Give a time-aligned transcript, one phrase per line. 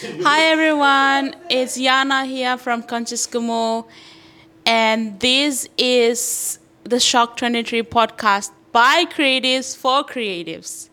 [0.00, 3.88] Hi everyone, it's Yana here from Conscious Kumul,
[4.64, 10.88] and this is the Shock 23 podcast by creatives for creatives.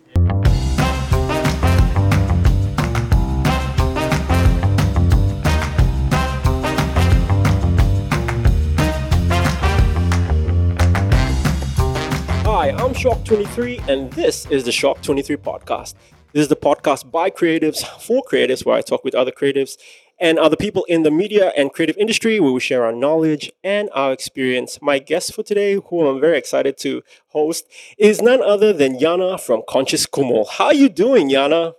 [12.43, 15.93] Hi, I'm Shock23, and this is the Shock23 podcast.
[16.35, 19.77] This is the podcast by creatives for creatives, where I talk with other creatives
[20.19, 23.89] and other people in the media and creative industry, where we share our knowledge and
[23.93, 24.77] our experience.
[24.81, 27.63] My guest for today, who I'm very excited to host,
[27.97, 30.45] is none other than Yana from Conscious Kumul.
[30.45, 31.75] How are you doing, Yana?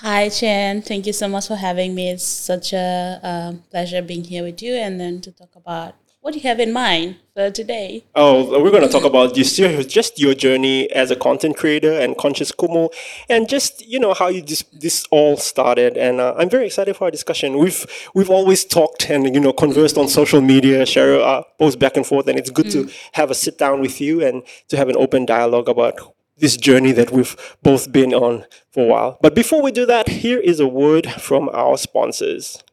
[0.00, 0.82] Hi, Chen.
[0.82, 2.10] Thank you so much for having me.
[2.10, 6.32] It's such a um, pleasure being here with you and then to talk about what
[6.32, 8.02] do you have in mind for today?
[8.14, 11.92] Oh, we're going to talk about just your, just your journey as a content creator
[11.92, 12.94] and Conscious Kumul,
[13.28, 15.98] and just you know how you this this all started.
[15.98, 17.58] And uh, I'm very excited for our discussion.
[17.58, 17.84] We've
[18.14, 22.06] we've always talked and you know conversed on social media, share uh, posts back and
[22.06, 22.72] forth, and it's good mm.
[22.88, 26.56] to have a sit down with you and to have an open dialogue about this
[26.56, 29.18] journey that we've both been on for a while.
[29.20, 32.64] But before we do that, here is a word from our sponsors.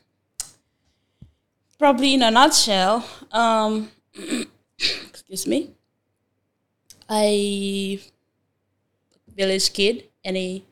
[1.79, 3.91] probably in a nutshell, um,
[5.09, 5.71] excuse me,
[7.09, 8.03] I
[9.35, 10.67] village kid, any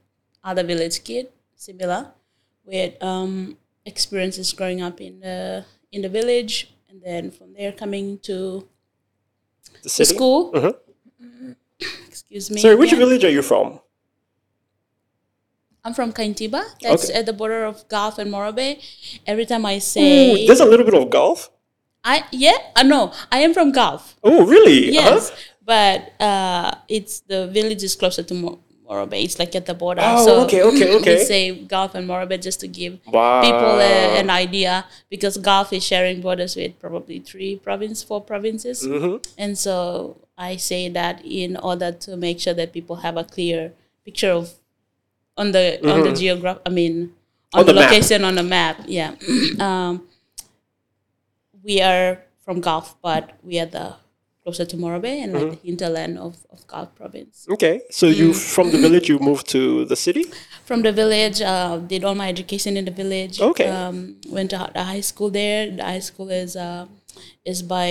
[0.44, 2.12] other village kid, similar,
[2.66, 8.18] with um, experiences growing up in the in the village, and then from there coming
[8.28, 8.68] to
[9.82, 10.50] the, the school.
[10.52, 10.72] Uh-huh.
[12.08, 12.60] Excuse me.
[12.60, 13.80] Sorry, which village are you from?
[15.86, 16.64] I'm from Kaintiba.
[16.82, 17.20] That's okay.
[17.20, 18.82] at the border of Gulf and Morobe.
[19.24, 21.48] Every time I say Ooh, there's a little bit of Gulf.
[22.02, 23.12] I yeah, I uh, know.
[23.30, 24.16] I am from Gulf.
[24.24, 24.90] Oh, really?
[24.90, 25.40] Yes, uh-huh.
[25.64, 28.58] but uh, it's the village is closer to Mor-
[28.90, 29.22] Morobe.
[29.22, 30.02] It's like at the border.
[30.04, 31.18] Oh, so okay, okay, okay.
[31.18, 33.42] We say Gulf and Morobe just to give wow.
[33.42, 38.82] people a, an idea because Gulf is sharing borders with probably three province, four provinces,
[38.82, 39.22] mm-hmm.
[39.38, 43.72] and so I say that in order to make sure that people have a clear
[44.04, 44.52] picture of
[45.36, 45.90] on the mm-hmm.
[45.90, 46.58] on the geograph.
[46.66, 47.12] I mean,
[47.52, 48.80] on, on the, the location on the map.
[48.86, 49.14] Yeah,
[49.60, 50.06] um,
[51.62, 53.94] we are from Gulf, but we are the
[54.46, 55.50] closer to Morobe and like mm-hmm.
[55.50, 57.46] the hinterland of, of Gulf province.
[57.50, 58.54] Okay, so you mm.
[58.54, 60.24] from the village you moved to the city?
[60.66, 63.40] From the village, uh, did all my education in the village.
[63.40, 65.70] Okay, um, went to the high school there.
[65.70, 66.86] The high school is uh,
[67.44, 67.90] is by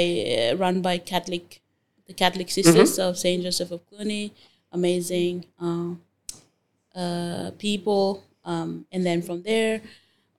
[0.52, 1.62] uh, run by Catholic,
[2.06, 3.10] the Catholic Sisters mm-hmm.
[3.10, 4.34] of Saint Joseph of Cluny.
[4.74, 5.46] Amazing.
[5.60, 5.96] Uh,
[6.96, 8.24] uh, people.
[8.44, 9.82] Um, and then from there,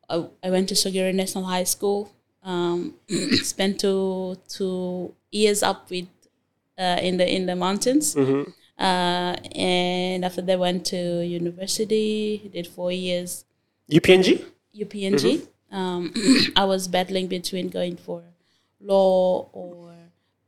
[0.09, 2.13] I, I went to Sogeri National High School.
[2.43, 2.95] Um,
[3.43, 6.07] spent two two years up with
[6.79, 8.15] uh, in the in the mountains.
[8.15, 8.51] Mm-hmm.
[8.79, 12.49] Uh, and after that, went to university.
[12.53, 13.45] Did four years.
[13.91, 14.45] UPNG.
[14.75, 15.41] UPNG.
[15.73, 15.77] Mm-hmm.
[15.77, 16.15] Um,
[16.57, 18.23] I was battling between going for
[18.81, 19.95] law or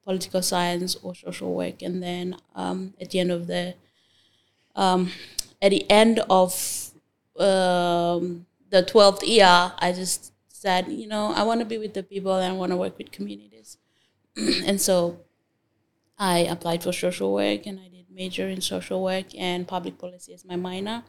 [0.04, 3.75] political science or social work, and then um, at the end of the
[4.76, 5.10] um,
[5.60, 6.52] at the end of
[7.38, 12.02] um, the 12th year, I just said, you know, I want to be with the
[12.02, 13.78] people and I want to work with communities.
[14.36, 15.20] and so
[16.19, 20.34] I applied for social work and I did major in social work and public policy
[20.34, 21.04] as my minor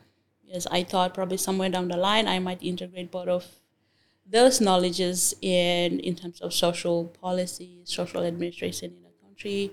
[0.45, 3.45] because I thought probably somewhere down the line I might integrate both of
[4.31, 9.71] those knowledges in in terms of social policy, social administration in a country,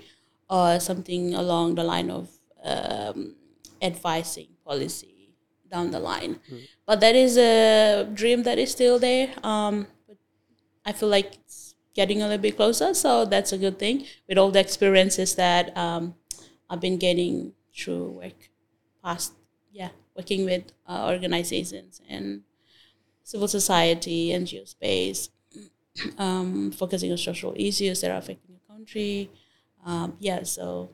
[0.49, 2.31] or something along the line of
[2.65, 3.37] um,
[3.83, 5.17] advising policy
[5.71, 6.41] down the line.
[6.51, 6.69] Mm.
[6.87, 9.35] But that is a dream that is still there.
[9.43, 10.17] Um, but
[10.85, 14.39] I feel like it's getting a little bit closer, so that's a good thing with
[14.39, 16.15] all the experiences that um,
[16.69, 18.51] I've been getting through work
[19.03, 19.33] past,
[19.73, 22.43] yeah, working with uh, organizations and
[23.23, 25.31] civil society, NGO space,
[26.19, 29.31] um, focusing on social issues that are affecting the country.
[29.85, 30.91] Um, yeah, so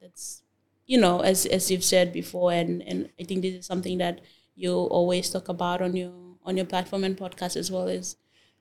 [0.00, 0.43] that's
[0.86, 4.20] you know, as as you've said before, and and I think this is something that
[4.54, 6.12] you always talk about on your
[6.44, 8.16] on your platform and podcast as well as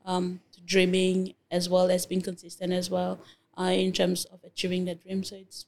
[0.06, 3.20] um, dreaming as well as being consistent as well
[3.60, 5.24] uh, in terms of achieving that dream.
[5.24, 5.66] So it's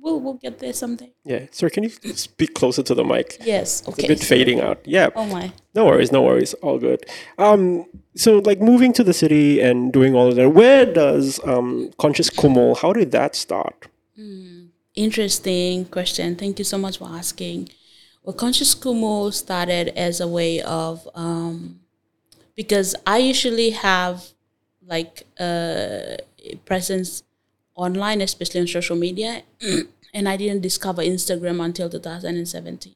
[0.00, 1.12] we'll we'll get there someday.
[1.24, 1.46] Yeah.
[1.50, 3.36] Sir, can you speak closer to the mic?
[3.44, 3.86] Yes.
[3.88, 4.04] Okay.
[4.04, 4.78] a bit fading out.
[4.84, 5.10] Yeah.
[5.16, 5.52] Oh my.
[5.74, 7.04] No worries, no worries, all good.
[7.38, 7.86] Um,
[8.16, 12.30] so like moving to the city and doing all of that, where does um Conscious
[12.30, 13.88] Kumul, how did that start?
[14.94, 16.36] Interesting question.
[16.36, 17.70] Thank you so much for asking.
[18.22, 21.80] Well, Conscious Kumul started as a way of um,
[22.56, 24.24] because I usually have
[24.86, 26.18] like a
[26.64, 27.22] presence
[27.74, 29.42] online, especially on social media,
[30.14, 32.94] and I didn't discover Instagram until 2017.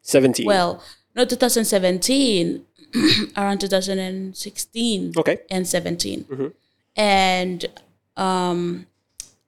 [0.00, 0.46] 17.
[0.46, 0.82] Well,
[1.14, 2.64] not 2017,
[3.36, 5.38] around 2016 okay.
[5.50, 6.52] and 17.
[6.96, 7.66] And
[8.16, 8.86] um,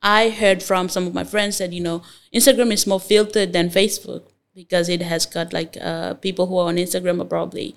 [0.04, 2.02] I heard from some of my friends that, you know,
[2.32, 4.22] Instagram is more filtered than Facebook
[4.54, 7.74] because it has got like uh, people who are on Instagram are probably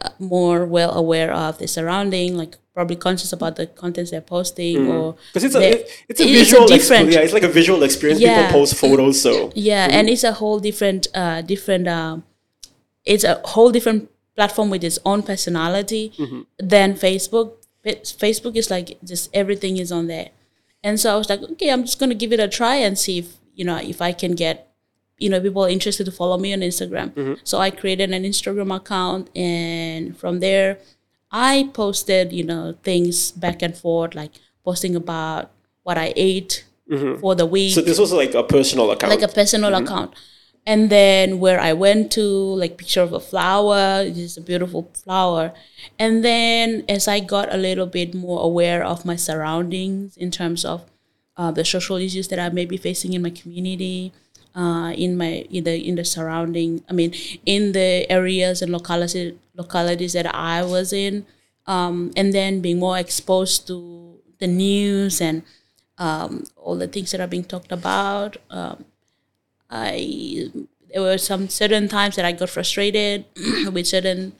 [0.00, 4.86] uh, more well aware of the surrounding, like probably conscious about the contents they're posting
[4.88, 7.14] or Because it's a it- it's a it is visual different experience.
[7.14, 8.20] Yeah, it's like a visual experience.
[8.20, 8.46] Yeah.
[8.46, 12.24] People post photos, so yeah and it's a whole different uh different um
[13.04, 16.12] it's a whole different platform with its own personality
[16.58, 17.48] than facebook
[17.82, 20.28] Fa- facebook is like just everything is on there
[20.86, 22.98] and so i was like okay i'm just going to give it a try and
[23.04, 24.72] see if you know if i can get
[25.18, 27.10] you know people interested to follow me on instagram.
[27.10, 27.34] Mm-hmm.
[27.44, 30.78] So i created an instagram account and from there
[31.30, 34.32] i posted you know things back and forth like
[34.64, 35.50] posting about
[35.82, 37.20] what i ate mm-hmm.
[37.20, 39.10] for the week so this was like a personal account.
[39.10, 39.84] like a personal mm-hmm.
[39.84, 40.14] account
[40.66, 45.54] and then where i went to like picture of a flower is a beautiful flower.
[45.98, 50.64] And then as i got a little bit more aware of my surroundings in terms
[50.64, 50.84] of
[51.36, 54.12] uh, the social issues that i may be facing in my community
[54.56, 57.14] uh, in my in the in the surrounding i mean
[57.44, 61.24] in the areas and localities localities that i was in
[61.66, 65.42] um, and then being more exposed to the news and
[65.98, 68.84] um, all the things that are being talked about um,
[69.70, 70.50] I
[70.92, 73.24] there were some certain times that I got frustrated
[73.72, 74.32] with certain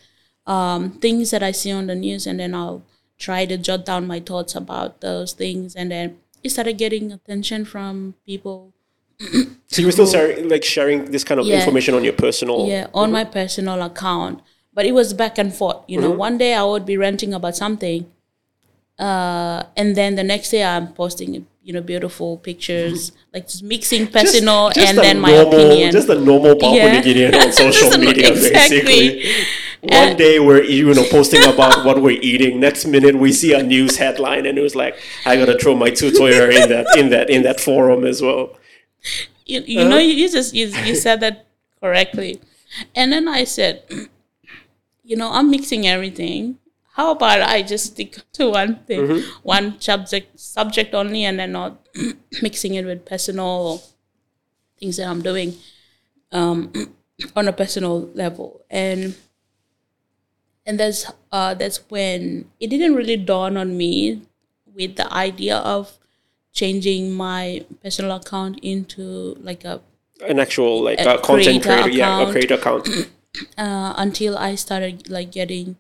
[0.47, 2.83] um, things that I see on the news, and then I'll
[3.19, 7.65] try to jot down my thoughts about those things, and then it started getting attention
[7.65, 8.73] from people.
[9.67, 11.57] so you were still sharing, like sharing this kind of Yeah.
[11.59, 12.67] information on your personal.
[12.67, 14.41] Yeah, on my personal account,
[14.73, 15.79] but it was back and forth.
[15.89, 18.07] You know, one day I would be ranting about something,
[18.99, 21.35] uh, and then the next day I'm posting
[21.67, 23.35] you know beautiful pictures, mm-hmm.
[23.35, 25.91] like just mixing personal Just and a then my normal, opinion.
[25.91, 27.01] Just a normal Papua Yeah.
[27.01, 28.81] New Guinean on social media, exactly.
[28.83, 29.33] basically.
[29.83, 32.61] One day we're you know posting about what we're eating.
[32.61, 34.95] Next minute we see a news headline, and it was like,
[35.27, 38.57] I gotta throw my tutorial in that in that in that forum as well.
[39.47, 39.99] you, you know uh-huh.
[39.99, 41.47] you, you just you, you said that
[41.81, 42.41] correctly
[42.95, 43.83] and then i said
[45.05, 46.59] you know i'm mixing everything
[46.97, 49.23] how about i just stick to one thing?
[49.43, 51.87] One subject subject only and then not
[52.43, 53.83] mixing it with personal
[54.79, 55.55] things that i'm doing
[56.33, 56.73] um,
[57.37, 58.65] on a personal level.
[58.71, 59.17] And
[60.65, 64.23] and that's uh, that's when it didn't really dawn on me
[64.75, 65.97] with the idea of
[66.53, 69.81] changing my personal account into like a
[70.27, 72.89] An actual like A a content creator creator, yeah, a creator account.
[73.59, 75.77] uh, until I started like getting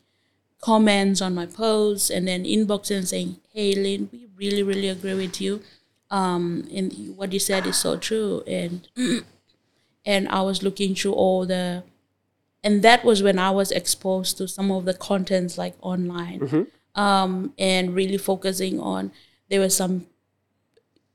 [0.60, 5.14] comments on my posts and then inboxes and saying, "Hey, Lynn, we really, really agree
[5.14, 5.60] with you.
[6.10, 8.88] Um, and what you said is so true." And
[10.04, 11.82] and I was looking through all the,
[12.62, 16.40] and that was when I was exposed to some of the contents like online,
[16.94, 19.12] um, and really focusing on.
[19.50, 20.06] There were some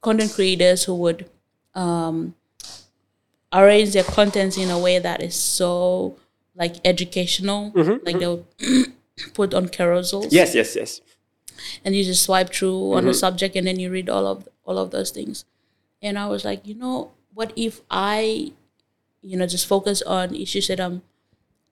[0.01, 1.29] content creators who would
[1.75, 2.35] um,
[3.53, 6.17] arrange their contents in a way that is so
[6.55, 7.71] like educational.
[8.05, 8.45] Like they'll
[9.33, 11.01] put on carousels, Yes, yes, yes.
[11.85, 14.77] and you just swipe through on a subject, and then you read all of all
[14.77, 15.45] of those things.
[16.01, 18.51] And I was like, you know, what if I,
[19.21, 21.01] you know, just focus on issues that I'm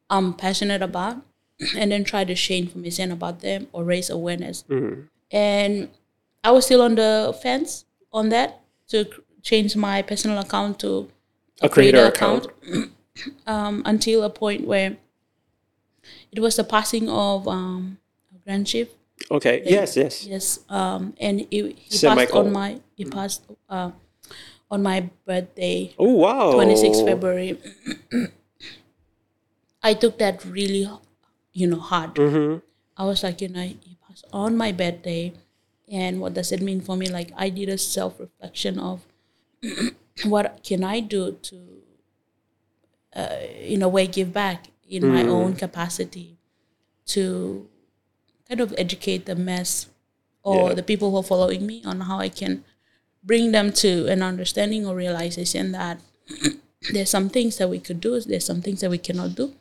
[0.10, 1.17] I'm passionate about,
[1.75, 4.63] and then try to share information about them or raise awareness.
[5.31, 5.89] And
[6.43, 9.05] I was still on the fence on that to
[9.41, 11.10] change my personal account to
[11.62, 12.48] A creator account.
[13.48, 14.98] um, until a point where
[16.32, 17.98] it was the passing of um,
[18.34, 18.89] a grand chief.
[19.29, 19.63] Okay.
[19.65, 20.25] Yes, yes.
[20.25, 23.91] Yes, um, and he, he passed on my he passed uh,
[24.72, 26.51] on my birthday, Oh wow.
[26.53, 27.60] twenty sixth February.
[29.84, 30.89] I took that really,
[31.53, 32.15] you know, hard.
[32.15, 32.60] Mm-hmm.
[32.98, 35.34] I was like, you know, he passed on my birthday,
[35.91, 37.10] and what does it mean for me?
[37.10, 39.06] Like, I did a self reflection of
[40.25, 41.56] what can I do to,
[43.15, 46.38] uh, in a way, give back in my own capacity
[47.05, 47.67] to
[48.48, 49.88] kind of educate the mass
[50.43, 50.74] or Yeah.
[50.75, 52.63] the people who are following me on how I can
[53.24, 56.00] bring them to an understanding or realization that
[56.93, 59.53] there's some things that we could do, there's some things that we cannot do.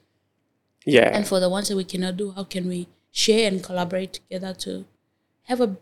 [0.86, 1.10] Yeah.
[1.12, 4.54] And for the ones that we cannot do, how can we share and collaborate together
[4.64, 4.84] to
[5.42, 5.76] have a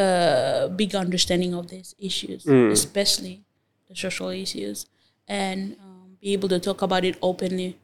[0.00, 3.44] uh, big understanding of these issues, especially
[3.88, 4.86] the social issues,
[5.28, 7.78] and um, be able to talk about it openly?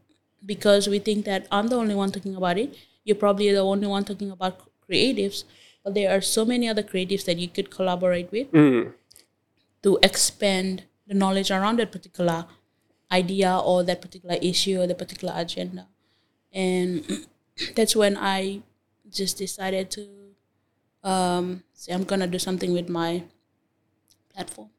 [0.45, 2.77] Because we think that I'm the only one talking about it.
[3.05, 5.45] You're probably the only one talking about creatives,
[5.85, 8.51] but there are so many other creatives that you could collaborate with
[9.83, 12.47] to expand the knowledge around that particular
[13.11, 15.87] idea or that particular issue or the particular agenda.
[16.53, 17.27] And
[17.77, 18.63] that's when I
[19.11, 20.09] just decided to
[21.05, 23.25] um, say I'm gonna do something with my
[24.35, 24.71] platform,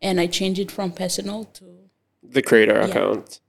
[0.00, 1.64] and I changed it from personal to
[2.22, 3.40] the creator account.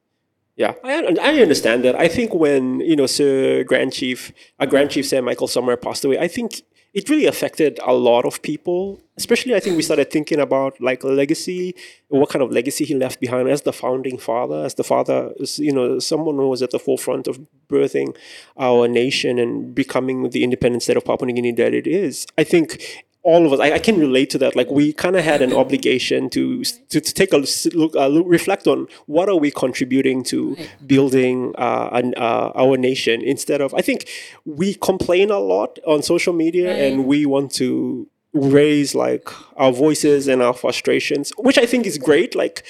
[0.58, 1.96] Yeah, I, I understand that.
[1.96, 6.04] I think when you know Sir Grand Chief, uh, Grand Chief Sir Michael Somare passed
[6.04, 6.64] away, I think
[6.96, 9.00] it really affected a lot of people.
[9.18, 11.76] Especially, I think we started thinking about like a legacy,
[12.10, 15.74] what kind of legacy he left behind as the founding father, as the father, you
[15.74, 18.16] know, someone who was at the forefront of birthing
[18.58, 22.28] our nation and becoming the independent state of Papua New Guinea that it is.
[22.38, 24.56] I think all of us, I, I can relate to that.
[24.56, 27.44] Like we kind of had an obligation to, to to take a
[27.74, 30.56] look, uh, look, reflect on what are we contributing to
[30.86, 33.74] building uh, an, uh, our nation instead of.
[33.74, 34.08] I think
[34.46, 38.08] we complain a lot on social media, and we want to
[38.40, 42.36] raise like our voices and our frustrations, which I think is great.
[42.36, 42.64] Like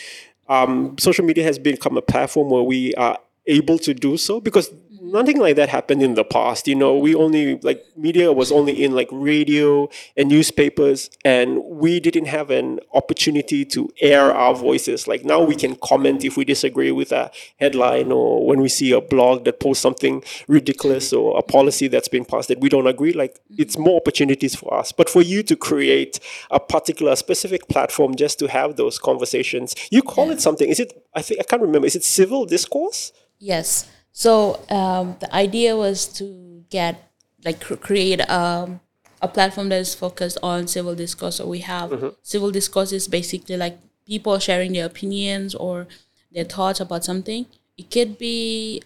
[0.48, 4.74] um, social media has become a platform where we are able to do so because
[5.12, 6.68] nothing like that happened in the past.
[6.68, 12.00] You know, we only like media was only in like radio and newspapers, and we
[12.00, 15.08] didn't have an opportunity to air our voices.
[15.08, 18.92] Like now we can comment if we disagree with a headline or when we see
[18.92, 22.88] a blog that posts something ridiculous or a policy that's been passed that we don't
[22.88, 23.14] agree.
[23.14, 23.62] Like mm-hmm.
[23.62, 24.92] it's more opportunities for us.
[24.92, 26.20] But for you to create
[26.52, 30.70] a particular specific platform just to have those conversations, you call it something.
[30.70, 30.94] Is it?
[31.16, 31.88] I think I can't remember.
[31.88, 33.12] Is it civil discourse?
[33.40, 33.90] Yes.
[34.18, 37.12] So um, the idea was to get
[37.46, 38.80] like cr- create um,
[39.22, 41.36] a platform that is focused on civil discourse.
[41.36, 45.86] So we have civil discourse is basically like people sharing their opinions or
[46.32, 47.46] their thoughts about something.
[47.78, 48.82] It could be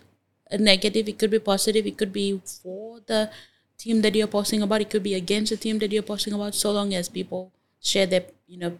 [0.52, 3.32] a negative, it could be positive, it could be for the
[3.78, 6.56] team that you're posting about, it could be against the team that you're posting about.
[6.56, 8.78] So long as people share their you know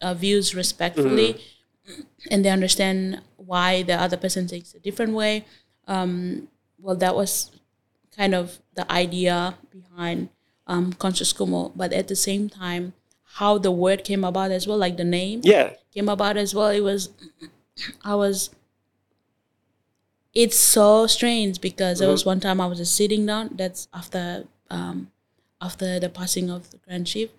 [0.00, 1.36] uh, views respectfully
[2.30, 5.44] and they understand why the other person thinks a different way.
[5.90, 7.50] Um, well, that was
[8.16, 10.28] kind of the idea behind
[10.66, 11.72] um, Conscious Kumul.
[11.76, 12.92] But at the same time,
[13.38, 15.74] how the word came about as well, like the name Yeah.
[15.92, 16.68] came about as well.
[16.68, 17.10] It was,
[18.04, 18.50] I was,
[20.32, 23.50] it's so strange because there was one time I was just sitting down.
[23.54, 25.10] That's after, um,
[25.60, 27.30] after the passing of the Grand Chief,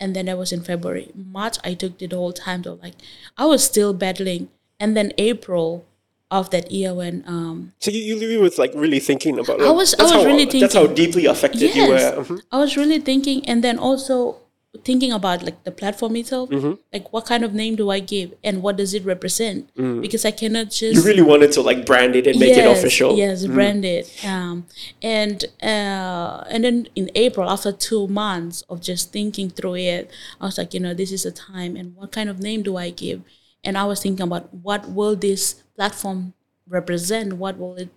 [0.00, 1.10] and then that was in February.
[1.14, 2.94] March, I took the whole time to like,
[3.36, 4.48] I was still battling,
[4.80, 5.84] and then April
[6.30, 9.60] of that year when um So you, you, you was like really thinking about.
[9.62, 12.24] I was- I was how, really That's how deeply affected you yes, were.
[12.24, 12.40] Mhm.
[12.52, 14.36] I was really thinking, and then also
[14.84, 16.74] thinking about like the platform itself, Mm-hmm.
[16.92, 19.70] like what kind of name do I give and what does it represent?
[19.74, 20.96] Because I cannot just Mm.
[20.96, 23.10] You really wanted to like brand it and make it official.
[23.12, 23.18] Mm-hmm.
[23.18, 24.04] Yes, branded.
[24.24, 24.66] Um,
[25.02, 30.44] and uh, and then in April, after two months of just thinking through it, I
[30.44, 32.90] was like, you know, this is a time, and what kind of name do I
[32.90, 33.22] give?
[33.64, 36.34] And I was thinking about what will this platform
[36.68, 37.34] represent?
[37.34, 37.90] What will it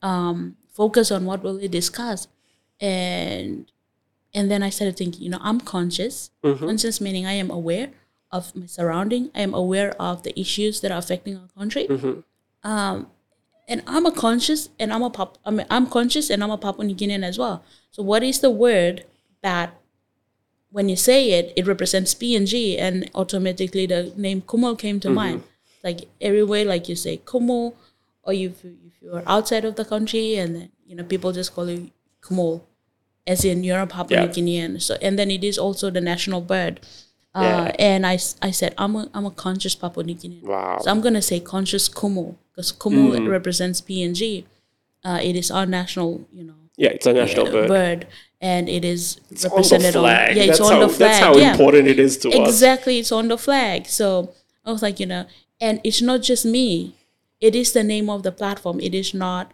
[0.00, 1.24] um, focus on?
[1.24, 2.28] What will it discuss?
[2.80, 3.70] And
[4.34, 6.30] and then I started thinking, you know, I'm conscious.
[6.42, 6.64] Mm-hmm.
[6.64, 7.90] Conscious meaning I am aware
[8.30, 9.30] of my surrounding.
[9.34, 12.20] I am aware of the issues that are affecting our country mm-hmm.
[12.68, 13.10] um,
[13.68, 16.58] and I'm a conscious and I'm a pop I mean, I'm conscious and I'm a
[16.58, 17.64] Papua New Guinean as well.
[17.90, 19.04] So what is the word
[19.42, 19.74] that
[20.72, 25.42] when you say it, it represents PNG and automatically the name Kumul came to mind.
[25.84, 27.74] Like everywhere, like you say Kumul,
[28.22, 31.54] or if, you- if you're outside of the country and then, you know, people just
[31.54, 31.90] call you
[32.22, 32.62] Kumul,
[33.26, 34.26] as in you're a Papua Yeah.
[34.26, 34.80] New Guinean.
[34.80, 36.80] So, and then it is also the national bird.
[37.34, 37.76] Uh, Yeah.
[37.78, 40.42] And I, I said, I'm a, I'm a conscious Papua New Guinean.
[40.44, 40.78] Wow.
[40.82, 43.28] So I'm going to say conscious Kumul because Kumul Mm.
[43.28, 44.44] represents PNG.
[45.04, 47.68] Uh, it is our national, you know, Yeah, it's a national uh, bird.
[47.68, 48.06] bird,
[48.42, 50.36] and it is on the represented on, flag.
[50.36, 50.98] yeah, it's that's on how, the flag.
[50.98, 51.52] That's how yeah.
[51.52, 52.48] important it is to us.
[52.48, 53.86] Exactly, it's on the flag.
[53.86, 54.34] So
[54.64, 55.26] I was like, you know,
[55.60, 56.94] and it's not just me.
[57.40, 58.80] It is the name of the platform.
[58.80, 59.52] It is not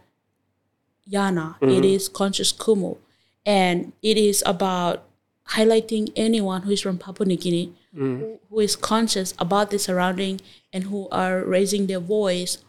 [1.09, 1.57] Yana.
[1.59, 1.69] Mm-hmm.
[1.69, 2.97] It is Conscious Kumul.
[3.45, 5.03] And it is about
[5.49, 8.19] highlighting anyone who is from Papua New Guinea Mm.
[8.19, 10.39] who, who is conscious about the surrounding
[10.71, 12.59] and who are raising their voice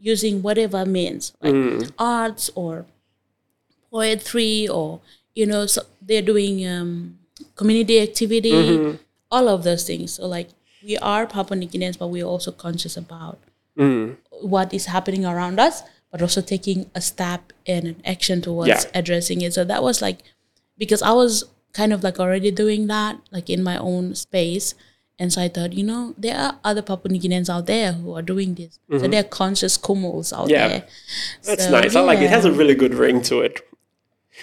[0.00, 1.92] using whatever means, like Mm.
[1.96, 2.84] arts or
[3.92, 5.00] poetry or,
[5.34, 7.18] you know, so they're doing um,
[7.56, 8.96] community activity Mm-hmm.
[9.30, 10.14] all of those things.
[10.14, 10.48] So like
[10.84, 13.38] we are Papua New Guineans, but we're also conscious about
[13.76, 14.16] Mm.
[14.42, 18.82] what is happening around us, but also taking a step and an action towards Yeah.
[18.94, 19.52] addressing it.
[19.52, 20.18] So that was like
[20.78, 24.74] because I was kind of like already doing that, like in my own space.
[25.18, 28.14] And so I thought, you know, there are other Papua New Guineans out there who
[28.14, 28.78] are doing this.
[29.00, 30.50] So there are conscious kumuls out Mm-hmm.
[30.50, 30.68] Yeah.
[30.68, 30.84] there.
[31.44, 31.96] That's So, nice.
[31.96, 32.24] I like it.
[32.24, 33.60] It has a really good ring to it.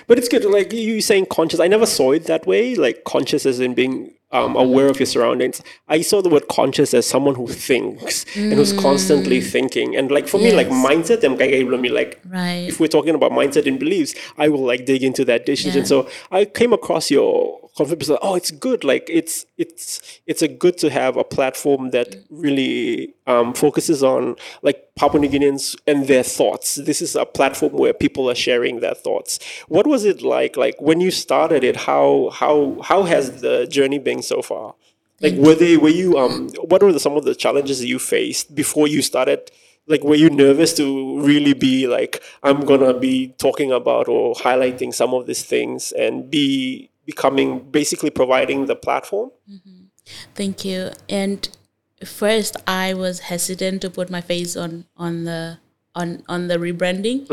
[0.07, 0.45] But it's good.
[0.45, 1.59] Like you saying conscious.
[1.59, 2.75] I never saw it that way.
[2.75, 5.61] Like conscious as in being um, aware of your surroundings.
[5.89, 9.95] I saw the word conscious as someone who thinks and who's constantly thinking.
[9.95, 10.85] And like for me, like Mm.
[10.85, 12.67] Mindset, I'm like, me like Right.
[12.69, 15.79] if we're talking about mindset and beliefs, I will like dig into that decision.
[15.81, 15.85] Yeah.
[15.85, 18.09] So I came across your conference.
[18.09, 18.83] Like, oh, it's good.
[18.83, 24.35] Like it's it's it's a good to have a platform that really um, focuses on
[24.61, 26.75] like Papua New Guineans and their thoughts.
[26.75, 29.39] This is a platform where people are sharing their thoughts.
[29.67, 30.57] What was it like?
[30.57, 34.75] Like when you started it, how how how has the journey been so far?
[35.19, 38.55] Like were they were you um what were the, some of the challenges you faced
[38.55, 39.51] before you started?
[39.87, 44.93] Like were you nervous to really be like I'm gonna be talking about or highlighting
[44.93, 49.31] some of these things and be becoming basically providing the platform?
[50.35, 50.91] Thank you.
[51.09, 51.47] And
[52.05, 55.59] first, I was hesitant to put my face on on the
[55.95, 57.29] on on the rebranding,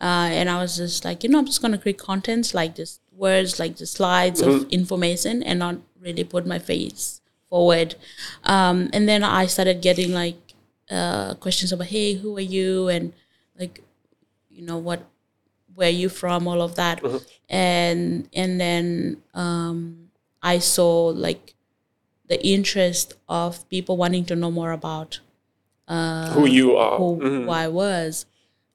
[0.00, 3.00] uh, and I was just like, you know, I'm just gonna create contents like just
[3.12, 7.94] words, like the slides of information, and not really put my face forward.
[8.44, 10.54] Um, and then I started getting like
[10.90, 13.12] uh, questions about, hey, who are you, and
[13.58, 13.80] like,
[14.50, 15.04] you know, what,
[15.74, 17.02] where you from, all of that,
[17.48, 20.10] and and then um,
[20.42, 21.54] I saw like
[22.28, 25.20] the interest of people wanting to know more about
[25.88, 26.96] Who you are.
[26.98, 28.26] who, who I was.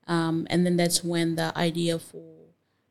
[0.07, 2.23] Um, and then that's when the idea for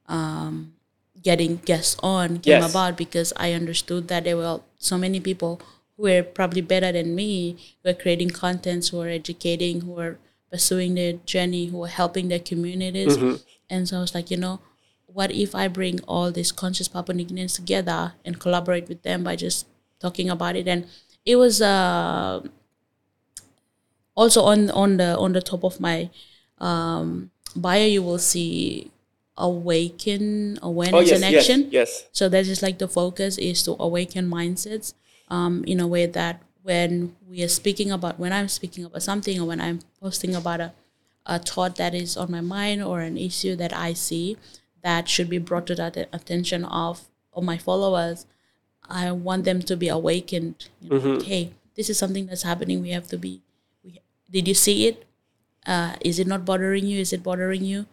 [0.07, 0.75] um,
[1.23, 2.71] getting guests on came Yes.
[2.71, 5.61] about because I understood that there were so many people
[5.97, 10.19] who were probably better than me, who were creating contents, who were educating, who were
[10.51, 13.17] pursuing their journey, who were helping their communities.
[13.69, 14.61] And so I was like, you know,
[15.07, 19.25] what if I bring all these conscious Papua New Guineans together and collaborate with them
[19.25, 19.67] by just
[19.99, 20.69] talking about it?
[20.69, 20.87] And
[21.25, 22.43] it was uh,
[24.15, 26.11] also on on the on the top of my
[26.59, 28.91] um, bio, you will see
[29.37, 31.61] awaken awareness Oh yes, and action.
[31.71, 31.73] yes.
[31.73, 32.05] yes.
[32.13, 34.95] So that is like the focus is to awaken mindsets
[35.29, 39.39] um, in a way that when we are speaking about, when I'm speaking about something
[39.39, 40.73] or when I'm posting about a,
[41.27, 44.37] a thought that is on my mind or an issue that I see
[44.83, 48.27] that should be brought to the attention of, of my followers,
[48.89, 50.69] I want them to be awakened.
[50.81, 52.81] You know, like, hey, this is something that's happening.
[52.81, 53.43] We have to be,
[53.83, 55.05] we, did you see it?
[55.67, 57.01] Uh, is it not bothering you?
[57.01, 57.87] Is it bothering you?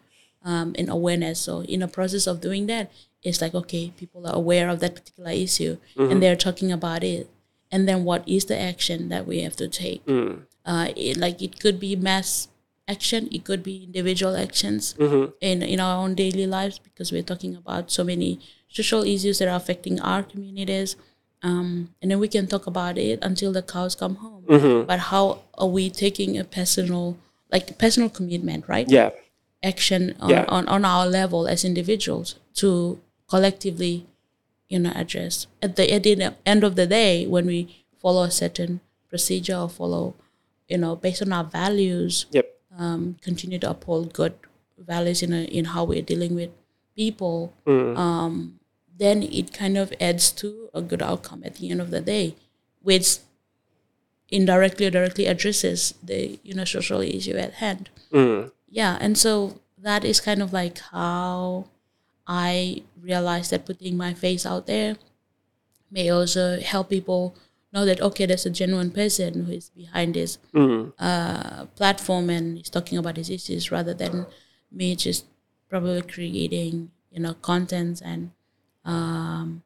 [0.46, 1.40] um, and awareness.
[1.40, 2.92] So in a process of doing that,
[3.24, 5.78] it's like okay, people are aware of that particular issue
[6.12, 7.30] and they're talking about it.
[7.72, 10.04] And then what is the action that we have to take?
[10.66, 12.50] Uh, it, like it could be mass
[12.88, 14.96] action, it could be individual actions
[15.42, 19.48] in in our own daily lives because we're talking about so many social issues that
[19.48, 20.96] are affecting our communities.
[21.44, 24.44] Um, and then we can talk about it until the cows come home.
[24.88, 27.18] But how are we taking a personal,
[27.52, 28.90] like personal commitment, right?
[28.90, 29.12] Yeah.
[29.64, 30.46] action on, Yeah.
[30.50, 34.06] on, on our level as individuals to collectively
[34.68, 37.60] you know address at the at the end of the day when we
[38.02, 40.16] follow a certain procedure or follow
[40.68, 42.46] you know based on our values Yep.
[42.78, 44.34] Um, continue to uphold good
[44.78, 46.50] values in a, in how we're dealing with
[46.96, 47.98] people Mm.
[47.98, 48.60] um,
[48.98, 52.36] then it kind of adds to a good outcome at the end of the day
[52.82, 53.18] which
[54.30, 58.52] indirectly or directly addresses the you know social issue at hand Mm.
[58.70, 61.66] yeah and so that is kind of like how
[62.28, 64.98] i realized that putting my face out there
[65.92, 67.36] may also help people
[67.74, 70.94] know that okay there's a genuine person who is behind this Mm.
[71.00, 74.26] uh, platform and is talking about his issues rather than
[74.72, 75.26] me just
[75.70, 78.32] probably creating you know contents and
[78.86, 79.64] um,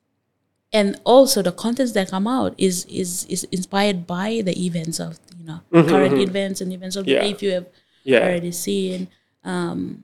[0.72, 5.20] and also the contents that come out is is is inspired by the events of
[5.39, 7.22] you know current events and events of the Yeah.
[7.22, 7.67] day if you have
[8.04, 8.20] Yeah.
[8.24, 9.08] already seen.
[9.43, 10.04] Um,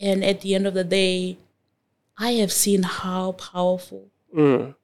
[0.00, 1.38] and at the end of the day,
[2.18, 4.74] I have seen how powerful Mm.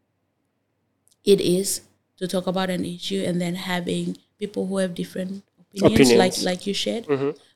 [1.25, 1.83] it is
[2.25, 5.43] to talk about an issue and then having people who have different
[5.77, 6.45] opinions, like Opinions.
[6.45, 7.05] like you shared.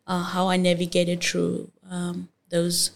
[0.06, 2.92] Uh, how I navigated through um, those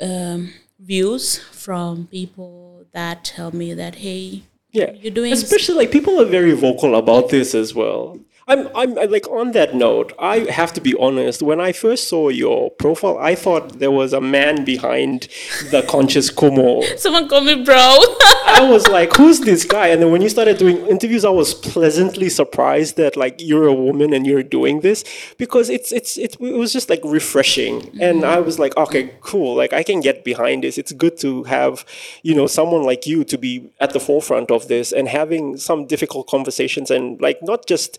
[0.00, 4.92] um, views from people that tell me that hey, Yeah.
[4.92, 8.18] you're doing Especially like people are very vocal about this as well.
[8.46, 10.12] I'm, I'm uh, like on that note.
[10.18, 11.42] I have to be honest.
[11.42, 15.28] When I first saw your profile, I thought there was a man behind
[15.70, 16.84] the conscious Kumul.
[16.98, 17.74] Someone call me bro.
[18.46, 21.54] I was like, "Who's this guy?" And then when you started doing interviews, I was
[21.54, 25.04] pleasantly surprised that like you're a woman and you're doing this
[25.38, 28.02] because it's it's it, it was just like refreshing, mm-hmm.
[28.02, 29.56] and I was like, "Okay, cool.
[29.56, 30.76] Like I can get behind this.
[30.76, 31.86] It's good to have
[32.22, 35.86] you know someone like you to be at the forefront of this and having some
[35.86, 37.98] difficult conversations and like not just."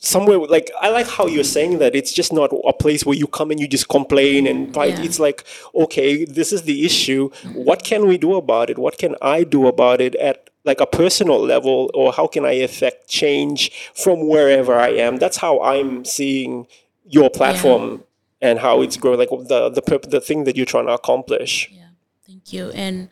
[0.00, 3.26] Somewhere like I like how you're saying that it's just not a place where you
[3.26, 4.98] come and you just complain and fight.
[4.98, 5.04] Yeah.
[5.04, 7.30] It's like, okay, this is the issue.
[7.52, 8.78] What can we do about it?
[8.78, 12.52] What can I do about it at like a personal level or how can I
[12.52, 15.18] affect change from wherever I am?
[15.18, 16.66] That's how I'm seeing
[17.04, 18.04] your platform
[18.40, 21.70] and how it's growing like the the the thing that you're trying to accomplish.
[21.70, 21.88] Yeah,
[22.26, 22.70] thank you.
[22.70, 23.10] And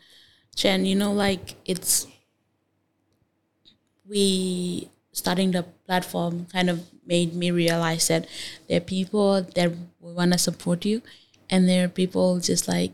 [0.55, 2.07] Chen, you know, like it's
[4.07, 6.81] we starting the platform kind of
[7.15, 8.27] made me realize that
[8.67, 11.01] there are people that want to support you,
[11.49, 12.91] and there are people just like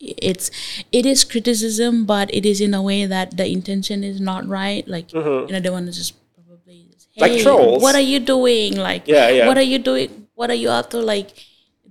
[0.00, 0.50] it's
[0.92, 4.86] it is criticism, but it is in a way that the intention is not right.
[4.96, 7.20] Like you know, they want to just probably just, Mm-hmm.
[7.26, 7.82] Like trolls.
[7.82, 8.76] what are you doing?
[8.76, 9.46] Like Yeah, yeah.
[9.48, 10.28] what are you doing?
[10.34, 10.98] What are you up to?
[11.00, 11.30] Like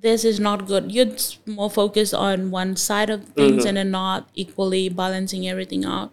[0.07, 0.91] this is not good.
[0.91, 3.67] You're more focused on one side of things Mm-hmm.
[3.67, 6.11] and then not equally balancing everything out.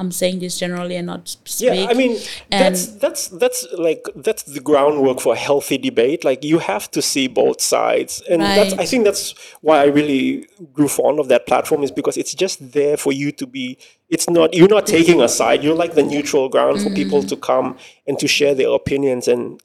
[0.00, 1.36] I'm saying this generally and not.
[1.58, 2.18] Yeah, I mean
[2.50, 6.24] that's that's that's like that's the groundwork for a healthy debate.
[6.24, 10.48] Like you have to see both sides, and that's I think that's why I really
[10.72, 13.76] grew fond of that platform is because it's just there for you to be.
[14.08, 15.62] It's not you're not taking a side.
[15.62, 17.28] You're like the neutral ground for people mm-hmm.
[17.28, 19.62] to come and to share their opinions, and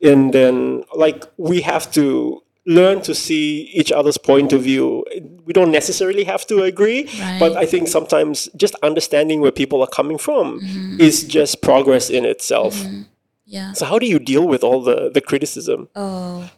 [0.00, 5.04] and then like we have to learn to see each other's point of view.
[5.44, 9.88] We don't necessarily have to agree, but I think sometimes just understanding where people are
[9.88, 11.00] coming from mm-hmm.
[11.00, 12.74] is just progress in itself.
[12.74, 13.02] Mm-hmm.
[13.46, 13.72] yeah.
[13.72, 15.88] So how do you deal with all the the criticism?
[15.94, 16.50] Oh,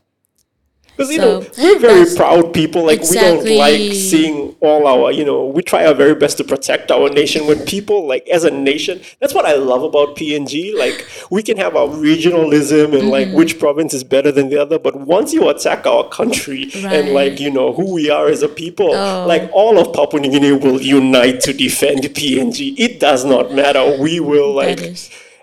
[0.96, 2.84] Because you So, know we're very proud people.
[2.86, 5.10] Like we don't like seeing all our.
[5.10, 7.46] You know we try our very best to protect our nation.
[7.48, 10.76] When people like as a nation, that's what I love about PNG.
[10.78, 13.36] Like we can have our regionalism and like Mm-hmm.
[13.36, 14.78] which province is better than the other.
[14.78, 18.48] But once you attack our country and like you know who we are as a
[18.48, 19.26] people, Oh.
[19.26, 22.74] like all of Papua New Guinea will unite to defend PNG.
[22.78, 23.96] It does not matter.
[24.00, 24.78] We will like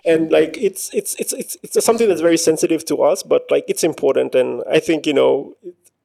[0.05, 3.63] and like it's it's it's it's it's something that's very sensitive to us but like
[3.67, 5.55] it's important and i think you know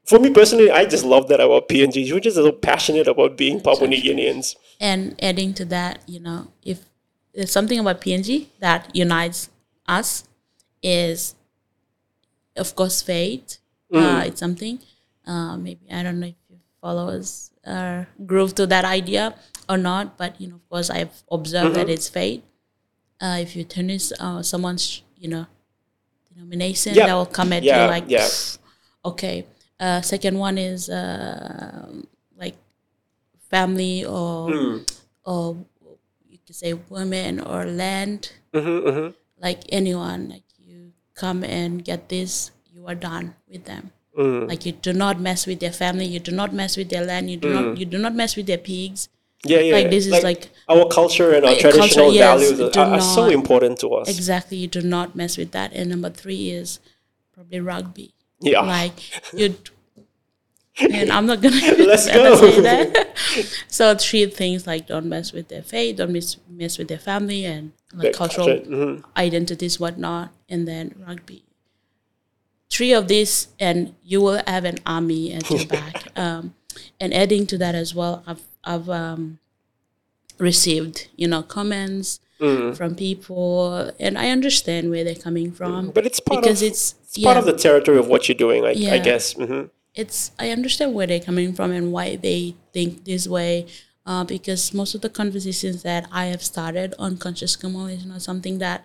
[0.05, 3.61] for me personally i just love that about png we're just so passionate about being
[3.61, 6.81] papua new guineans and adding to that, you know, if
[7.35, 9.51] there's something about PNG that unites
[9.87, 10.25] us
[10.83, 11.35] is,
[12.57, 13.59] of course, faith.
[13.93, 14.81] Uh, it's something.
[15.27, 19.35] Uh, maybe I don't know if your followers are groove to that idea
[19.69, 22.43] or not, but you know, of course, I've observed that it's faith.
[23.21, 25.47] Uh, if you turn this, uh, someone's, you know,
[26.35, 27.07] denomination, Yeah.
[27.07, 28.29] that will come at Yeah, you like, yeah.
[29.05, 29.47] okay.
[29.81, 31.93] Uh, second one is uh,
[32.37, 32.57] like
[33.51, 34.77] family or Hmm.
[35.25, 35.57] or
[36.29, 42.51] you could say women or land Mm-hmm, like anyone like you come and get this
[42.73, 44.47] you are done with them Hmm.
[44.49, 47.31] like you do not mess with their family you do not mess with their land
[47.31, 47.55] you do Hmm.
[47.55, 49.09] not you do not mess with their pigs
[49.49, 49.75] yeah yeah.
[49.75, 53.01] Like, this is like- our culture and our Like, culture, traditional yes, values are, are
[53.01, 54.09] so important to us.
[54.09, 55.73] Exactly you do not mess with that.
[55.73, 56.81] And number three is
[57.33, 58.15] probably rugby.
[58.41, 58.61] Yeah.
[58.61, 58.99] Like
[59.33, 59.55] you
[60.79, 62.51] and i'm not gonna Let's ever go.
[62.51, 63.09] say that.
[63.69, 67.45] So three things like don't mess with their faith don't mess, mess with their family
[67.47, 69.03] and like Their cultural culture, mhm.
[69.17, 71.45] identities whatnot and then rugby.
[72.71, 76.09] Three of these and you will have an army at your back.
[76.17, 76.55] Um,
[77.01, 79.39] and adding to that as well i've i've um,
[80.39, 82.77] received you know comments Mm.
[82.77, 86.95] from people and i understand where they're coming from but it's part because of it's
[87.03, 88.99] it's part of the territory of what you're doing I, I Yeah.
[88.99, 89.63] guess hmm
[89.95, 93.65] it's I understand where they're coming from and why they think this way.
[94.05, 98.21] Uh, because most of the conversations that I have started on conscious Kumul is not
[98.21, 98.85] something that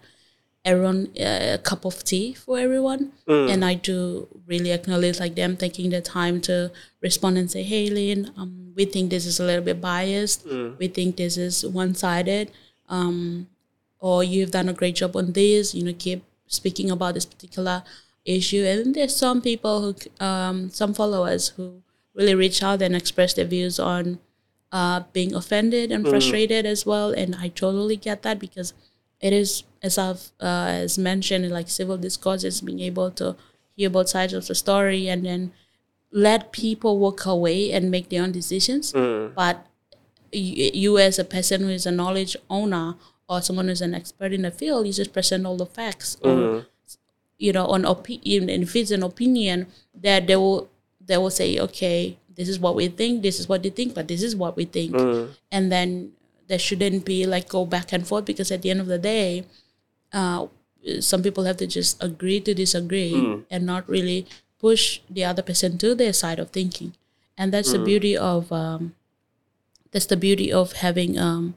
[0.64, 3.12] everyone uh, a cup of tea for everyone.
[3.50, 6.72] And I do really acknowledge like them taking the time to
[7.02, 10.46] respond and say, "Hey, Lynn, um, we think this is a little bit biased.
[10.78, 12.52] We think this is one sided."
[12.90, 13.48] Um,
[14.00, 17.84] or you've done a great job on this, you know, keep speaking about this particular
[18.26, 18.66] issue.
[18.66, 21.82] And there's some people who, um, some followers who
[22.14, 24.20] really reach out and express their views on
[24.72, 27.12] uh, being offended and frustrated as well.
[27.12, 28.74] And I totally get that because
[29.22, 33.36] it is, as I've uh, as mentioned, like civil discourses being able to
[33.76, 35.52] hear both sides of the story and then
[36.12, 38.92] let people walk away and make their own decisions.
[38.94, 39.34] Mm.
[39.34, 39.66] But
[40.32, 42.96] you, you as a person who is a knowledge owner
[43.30, 46.32] or someone who's an expert in the field, you just present all the facts or
[46.32, 46.66] mm.
[47.38, 51.60] you know, on opinion, and if it's an opinion, that they will they will say,
[51.60, 54.56] okay, this is what we think, this is what they think, but this is what
[54.56, 55.30] we think, mm.
[55.52, 56.12] and then
[56.52, 59.48] there shouldn't be like go back and forth because at the end of the day,
[60.12, 60.48] uh,
[61.00, 63.16] some people have to just agree to disagree
[63.50, 64.28] and not really
[64.60, 66.92] push the other person to their side of thinking,
[67.40, 68.94] and that's the beauty of um,
[69.96, 71.56] that's the beauty of having um,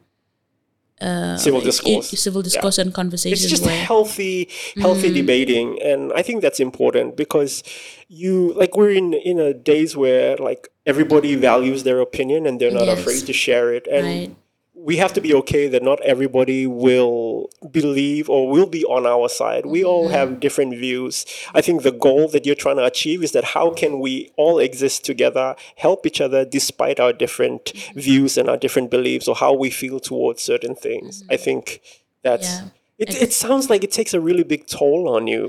[1.36, 2.08] Civil discourse.
[2.16, 5.20] civil discourse and it's conversations just where healthy healthy Mm-hmm.
[5.20, 7.62] debating and i think that's important because
[8.08, 12.70] you like we're in in a days where like everybody values their opinion and they're
[12.70, 13.00] not Yes.
[13.00, 14.30] afraid to share it and Right.
[14.90, 19.28] We have to be okay that not everybody will believe or will be on our
[19.40, 20.12] side we all Mm-hmm.
[20.18, 21.14] have different views
[21.54, 24.58] i think the goal that you're trying to achieve is that how can we all
[24.68, 28.00] exist together help each other despite our different Mm-hmm.
[28.08, 31.80] views and our different beliefs or how we feel towards certain things i think
[32.22, 32.66] that's Mm-hmm.
[32.98, 33.06] Yeah.
[33.08, 35.44] it, it sounds like it takes a really big toll on you.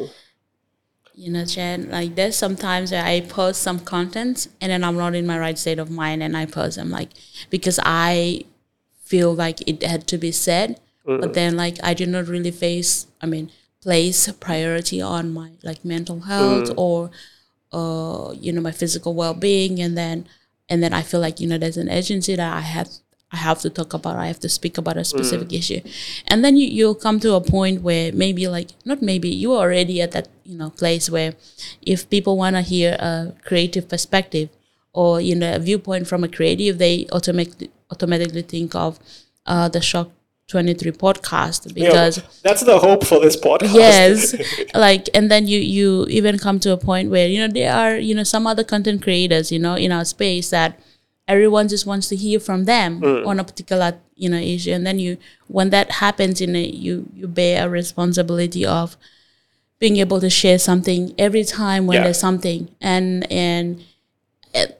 [1.23, 5.13] you know, Jen, like there's sometimes where I post some content and then I'm not
[5.15, 7.11] in my right state of mind and I post them like
[7.55, 8.45] because I
[9.15, 10.67] feel like it had to be said,
[11.21, 12.91] but then like I did not really face,
[13.23, 13.45] I mean,
[13.81, 17.11] place priority on my like mental health or,
[17.79, 20.17] uh, you know, my physical well being, and then
[20.69, 22.89] and then I feel like you know there's an urgency that I have
[23.31, 25.81] I have to talk about, I have to speak about a specific issue.
[26.31, 30.01] And then you, you'll come to a point where maybe like not maybe you're already
[30.01, 31.31] at that, you know, place where
[31.81, 34.49] if people wanna hear a creative perspective
[35.01, 38.99] or, you know, a viewpoint from a creative, they automatically automatically think of
[39.45, 40.09] uh, the Shock
[40.47, 43.73] twenty three podcast You know, because that's the hope for this podcast.
[43.73, 44.17] yes
[44.85, 47.95] like and then you you even come to a point where you know there are
[47.97, 50.79] you know some other content creators you know in our space that
[51.27, 54.99] everyone just wants to hear from them on a particular you know issue and then
[54.99, 58.97] you when that happens in a you you bear a responsibility of
[59.79, 62.03] being able to share something every time when Yeah.
[62.03, 63.83] there's something and and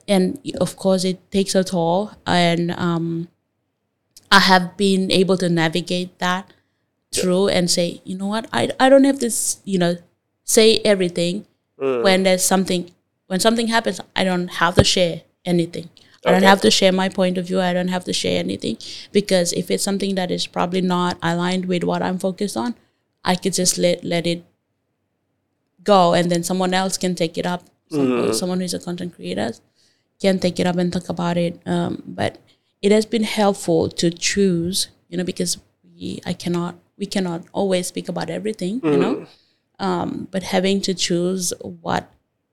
[0.08, 2.10] and- of course it takes a toll.
[2.26, 3.28] And um
[4.32, 6.52] i have been able to navigate that
[7.14, 8.46] through and say you know what?
[8.52, 9.30] I, I don't have to
[9.64, 9.96] you know
[10.44, 11.46] say everything
[12.02, 12.90] when there's something
[13.28, 15.88] when something happens i don't have to share anything.
[16.26, 17.60] I don't have to share my point of view.
[17.60, 18.78] I don't have to share anything
[19.12, 22.74] because if it's something that is probably not aligned with what i'm focused on
[23.24, 24.42] i could just let let it
[25.84, 29.52] go and then someone else can take it up Some, someone who's a content creator
[30.20, 32.38] can take it up and talk about it um, but
[32.82, 37.86] it has been helpful to choose you know because we i cannot we cannot always
[37.86, 39.26] speak about everything you know?
[39.78, 42.10] Um, but having to choose what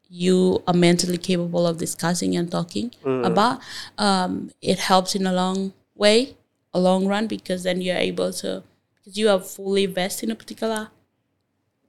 [0.09, 2.91] you are mentally capable of discussing and talking
[3.25, 3.59] about
[3.97, 6.35] um, it helps in a long way
[6.73, 8.61] a long run because then you're able to
[8.95, 10.89] because you are fully vested in a particular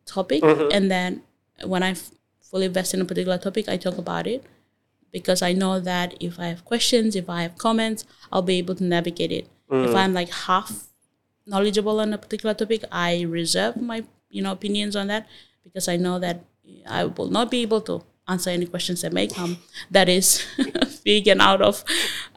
[0.07, 1.23] topic and then
[1.65, 1.95] when i
[2.55, 4.45] fully invest in a particular topic i talk about it
[5.11, 8.77] because i know that if i have questions if i have comments i'll be able
[8.77, 10.85] to navigate it if i'm like half
[11.47, 15.27] knowledgeable on a particular topic i reserve my you know opinions on that
[15.65, 16.45] because i know that
[16.87, 19.59] i will not be able to answer any questions that may come
[19.91, 20.47] that is
[21.05, 21.85] big and out of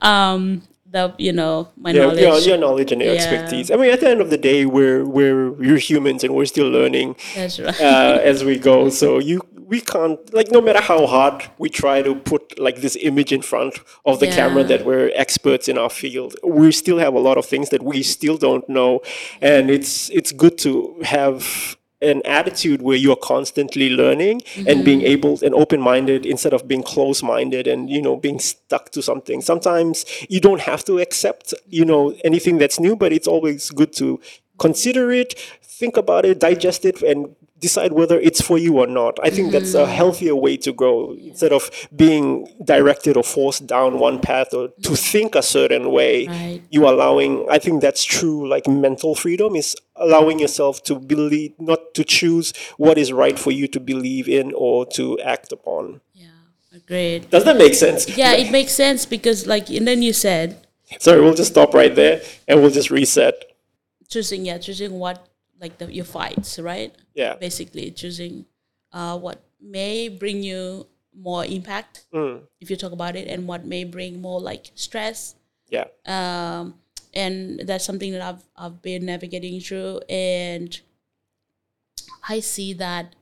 [0.02, 3.22] um the you know my Yeah, knowledge your, your knowledge and your Yeah.
[3.22, 3.72] expertise.
[3.72, 6.70] I mean, at the end of the day, we're we're we're humans and we're still
[6.70, 8.90] learning that's right uh, as we go.
[8.90, 12.96] So you we can't like no matter how hard we try to put like this
[13.02, 17.14] image in front of the camera that we're experts in our field, we still have
[17.14, 19.02] a lot of things that we still don't know,
[19.42, 25.16] and it's it's good to have an attitude where you're constantly learning and being Mm-hmm.
[25.16, 29.42] able and open-minded instead of being close-minded and you know being stuck to something.
[29.42, 33.92] Sometimes you don't have to accept you know anything that's new but it's always good
[33.94, 34.20] to
[34.60, 39.18] consider it think about it digest it and decide whether it's for you or not.
[39.24, 39.90] I think that's Mm-hmm.
[39.90, 44.70] a healthier way to go instead of being directed or forced down one path or
[44.84, 46.28] to think a certain way.
[46.28, 46.62] Right.
[46.70, 51.94] you allowing i think that's true like mental freedom is allowing yourself to believe not
[51.96, 56.02] to choose what is right for you to believe in or to act upon.
[56.14, 56.28] Yeah
[56.74, 57.30] agreed.
[57.30, 58.08] Does that make sense?
[58.18, 60.48] Yeah it makes sense because like and then you said
[61.00, 63.36] sorry we'll just stop right there and we'll just reset.
[64.10, 65.27] Choosing yeah choosing what
[65.60, 68.46] like the, your fights right yeah basically choosing
[68.94, 72.42] uh, what may bring you more impact Mm.
[72.62, 75.36] if you talk about it and what may bring more like stress
[75.70, 76.76] yeah um,
[77.14, 80.80] and that's something that I've, I've been navigating through and
[82.30, 83.16] i see that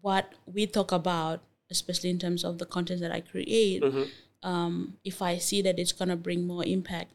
[0.00, 4.08] what we talk about especially in terms of the content that i create Mhm.
[4.42, 7.12] um, if i see that it's going to bring more impact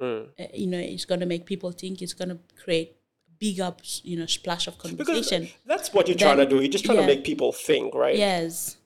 [0.00, 0.28] Mm.
[0.40, 2.96] uh, you know it's going to make people think it's going to create
[3.38, 5.48] big up, you know, splash of because conversation.
[5.66, 6.60] that's what you're trying to do.
[6.60, 7.06] You're just trying yeah.
[7.06, 8.16] to make people think, right?
[8.16, 8.76] Yes.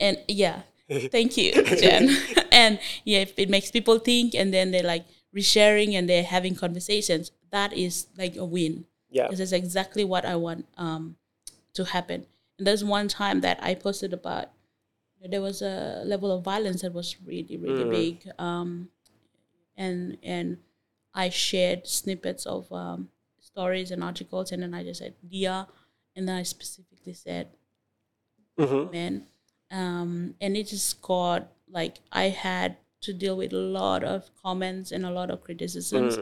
[0.00, 0.62] And yeah.
[0.90, 2.16] Thank you, Jen.
[2.52, 6.54] and yeah, if it makes people think and then they're like resharing and they're having
[6.54, 8.84] conversations, that is like a win.
[9.10, 9.24] Yeah.
[9.24, 11.16] Because that's exactly what I want um,
[11.74, 12.26] to happen.
[12.58, 14.50] And there's one time that I posted about
[15.24, 18.28] there was a level of violence that was really, really big.
[18.38, 18.88] Um,
[19.76, 20.58] and and
[21.14, 23.08] I shared snippets of um,
[23.40, 25.66] stories and articles and then I just said Dia
[26.16, 27.48] and then I specifically said
[28.58, 28.90] Mm-hmm.
[28.92, 29.26] men.
[29.70, 34.92] Um, and it just got like I had to deal with a lot of comments
[34.92, 36.18] and a lot of criticisms.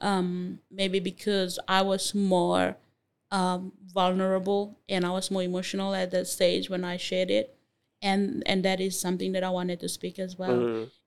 [0.00, 2.76] Um, maybe because I was more
[3.30, 7.54] um, vulnerable and I was more emotional at that stage when I shared it.
[8.02, 10.60] And and that is something that I wanted to speak as well.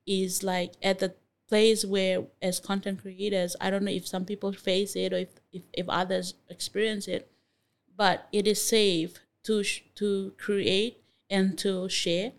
[0.05, 1.15] Is like at the
[1.49, 5.29] place where as content creators, I don't know if some people face it or if,
[5.51, 7.29] if, if others experience it,
[7.97, 12.31] but it is safe to sh- to create and to share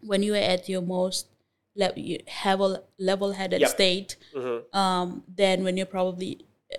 [0.00, 1.28] when you are at your most
[1.76, 3.70] le- you have a level-headed Yep.
[3.70, 4.76] state Mm-hmm.
[4.76, 6.78] um, than when you're probably uh,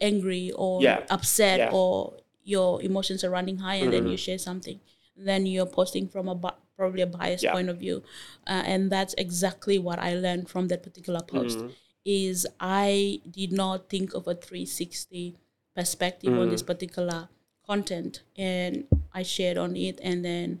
[0.00, 1.04] angry or Yeah.
[1.10, 1.66] upset Yeah.
[1.66, 1.74] Mm-hmm.
[1.76, 4.78] or your emotions are running high and then you share something
[5.16, 7.52] then you're posting from a bi- probably a biased Yeah.
[7.52, 8.02] point of view
[8.46, 11.70] uh, and that's exactly what i learned from that particular post Mm-hmm.
[12.04, 15.36] is i did not think of a 360
[15.74, 16.50] perspective on Mm-hmm.
[16.50, 17.28] this particular
[17.66, 20.60] content and i shared on it and then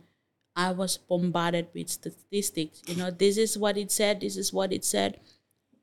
[0.56, 4.72] i was bombarded with statistics you know this is what it said this is what
[4.72, 5.20] it said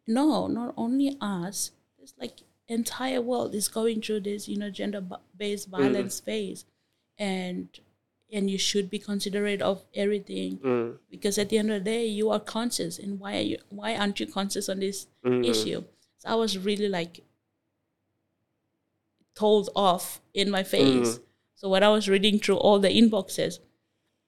[0.08, 5.70] no not only us it's like entire world is going through this you know gender-based
[5.70, 6.66] violence phase
[7.18, 7.80] and
[8.34, 10.58] and you should be considerate of everything.
[10.58, 10.98] Mm.
[11.10, 13.96] Because at the end of the day you are conscious and why are you why
[13.96, 15.48] aren't you conscious on this mm.
[15.48, 15.84] issue?
[16.18, 17.24] So i was really like
[19.36, 21.18] told off in my face.
[21.18, 21.22] Mm.
[21.56, 23.60] So when i was reading through all the inboxes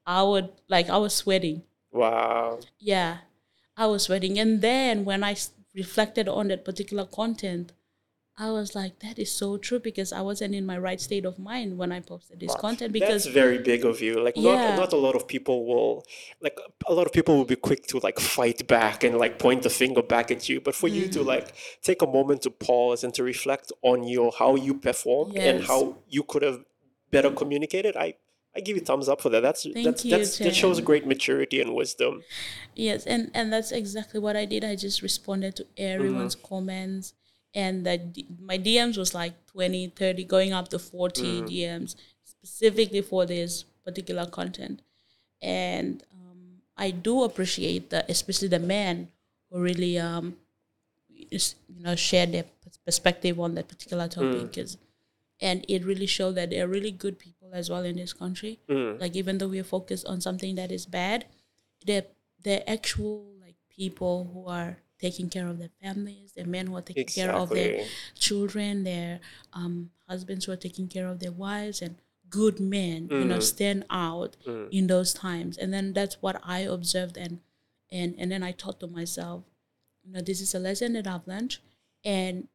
[0.06, 1.64] i would like i was sweating.
[1.92, 2.60] Wow.
[2.80, 3.18] yeah
[3.76, 4.38] i was sweating.
[4.40, 7.74] And then when i s- reflected on that particular content
[8.38, 11.40] i was like that is so true because i wasn't in my right state of
[11.40, 14.14] mind when i posted this content because that's very big of you.
[14.24, 14.56] Like Yeah.
[14.56, 16.06] not not a lot of people will
[16.42, 19.62] like a lot of people will be quick to like fight back and like point
[19.64, 20.60] the finger back at you.
[20.68, 21.12] But for you Mm.
[21.16, 21.48] to like
[21.82, 25.82] take a moment to pause and to reflect on your how you performed and how
[26.16, 26.60] you could have
[27.12, 28.16] better communicated, I
[28.58, 29.42] I give you thumbs up for that.
[29.48, 32.24] That's that's you, that's that shows great maturity and wisdom.
[32.88, 34.64] Yes, and and that's exactly what I did.
[34.64, 37.14] I just responded to everyone's comments,
[37.56, 38.02] and that
[38.40, 44.26] my DMs was like 20, 30, going up to 40 DMs specifically for this particular
[44.28, 44.82] content.
[45.42, 49.08] And um, I do appreciate that, especially the men
[49.50, 50.36] who really um,
[51.10, 51.40] you
[51.80, 52.46] know shared their
[52.86, 54.54] perspective on that particular topic.
[54.54, 54.78] 'cause-
[55.42, 58.58] and it really showed that there are really good people as well in this country.
[59.00, 61.26] Like even though we are focused on something that is bad,
[61.86, 62.06] they're
[62.44, 66.34] they're actual like people who are taking care of their families.
[66.36, 67.74] They're men who are taking care of their
[68.18, 68.84] children.
[68.84, 69.20] Their
[69.54, 71.96] um, husbands who are taking care of their wives and
[72.30, 73.12] good men.
[73.18, 74.38] You know, stand out
[74.72, 75.58] in those times.
[75.58, 77.42] And then that's what I observed and
[77.92, 79.44] and and then I thought to myself,
[80.04, 81.58] you know, this is a lesson that I've learned,
[82.04, 82.48] and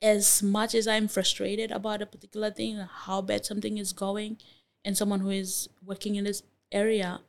[0.00, 4.38] as much as I'm frustrated about a particular thing, how bad something is going,
[4.84, 7.20] and someone who is working in this area,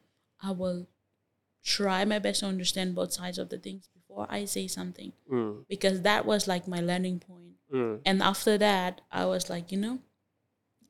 [0.41, 0.87] I will
[1.63, 5.13] try my best to understand both sides of the things before I say something.
[5.31, 5.65] Mm.
[5.67, 7.55] Because that was like my learning point.
[7.73, 8.01] Mm.
[8.05, 9.99] And after that, I was like, you know,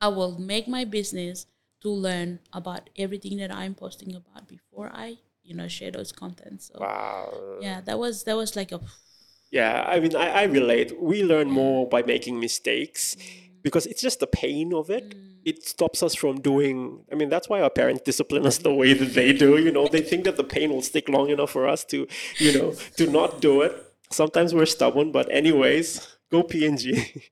[0.01, 1.45] I will make my business
[1.81, 6.71] to learn about everything that I'm posting about before I, you know, share those contents.
[6.73, 7.57] So Wow.
[7.61, 8.79] yeah, that was that was like a
[9.51, 10.99] Yeah, I mean, I, I relate.
[10.99, 13.61] We learn more by making mistakes mm.
[13.61, 15.15] because it's just the pain of it.
[15.45, 17.05] It stops us from doing.
[17.11, 19.57] I mean, that's why our parents discipline us the way that they do.
[19.57, 22.57] You know, they think that the pain will stick long enough for us to, you
[22.57, 23.73] know, to not do it.
[24.09, 27.21] Sometimes we're stubborn, but anyways, go PNG.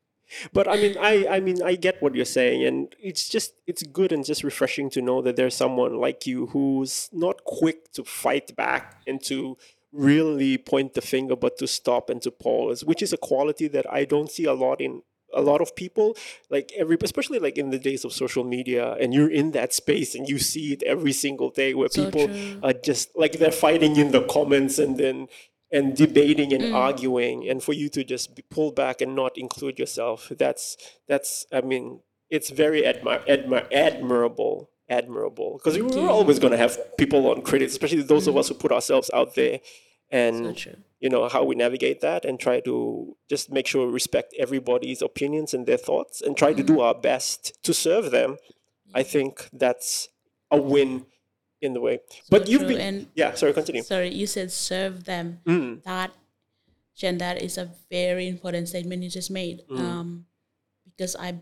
[0.54, 3.84] But I mean, I I mean, I get what you're saying, and it's just it's
[3.84, 8.04] good and just refreshing to know that there's someone like you who's not quick to
[8.04, 9.58] fight back and to
[9.92, 13.86] really point the finger, but to stop and to pause, which is a quality that
[13.92, 15.02] I don't see a lot in
[15.34, 16.16] a lot of people.
[16.50, 20.16] Like every, especially like in the days of social media, and you're in that space
[20.16, 22.60] and you see it every single day where So people true.
[22.64, 25.28] are just like they're fighting in the comments and then
[25.74, 29.80] and debating and arguing and for you to just be pulled back and not include
[29.80, 30.76] yourself that's
[31.08, 36.78] that's i mean it's very admir- admir- admirable admirable because we're always going to have
[36.98, 39.62] people on credit especially those of us who put ourselves out there
[40.12, 40.72] and so.
[41.02, 45.02] You know how we navigate that and try to just make sure we respect everybody's
[45.02, 48.38] opinions and their thoughts and try to do our best to serve them.
[48.94, 50.10] I think that's
[50.52, 51.06] a win
[51.62, 52.00] in the way.
[52.30, 53.82] But you've been and yeah sorry continue.
[53.84, 55.40] Sorry you said serve them.
[55.46, 55.84] Mm.
[55.84, 56.12] that
[56.96, 59.64] Jen, that is a very important statement you just made.
[59.72, 59.80] Mm.
[59.80, 60.26] um,
[60.86, 61.40] because I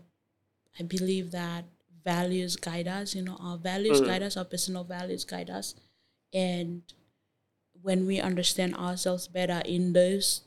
[0.78, 1.64] I believe that
[2.02, 4.06] values guide us you know our values Mm.
[4.06, 5.74] guide us our personal values guide us.
[6.32, 6.82] And
[7.82, 10.42] when we understand ourselves better in those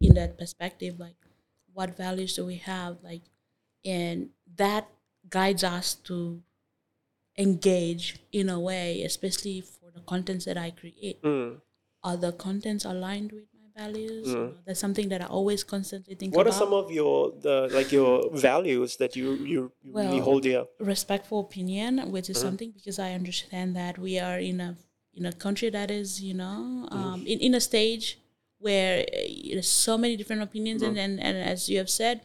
[0.00, 1.16] in that perspective like
[1.72, 3.22] what values do we have like
[3.84, 4.88] and that
[5.28, 6.42] guides us to
[7.38, 11.22] engage in a way especially for the contents that i create.
[11.22, 11.60] Mm.
[12.02, 14.34] are the contents aligned with my values?
[14.34, 17.92] Know, that's something that i always constantly think what are some of your the like
[17.92, 20.64] your values that you you, you really hold dear?
[20.80, 22.48] respectful opinion which is Uh-huh.
[22.48, 24.76] something because i understand that we are in a
[25.14, 28.18] in a country that is you know um, in, in a stage
[28.58, 31.18] where uh, there's so many different opinions and, Mm-hmm.
[31.18, 32.20] and, and as you have said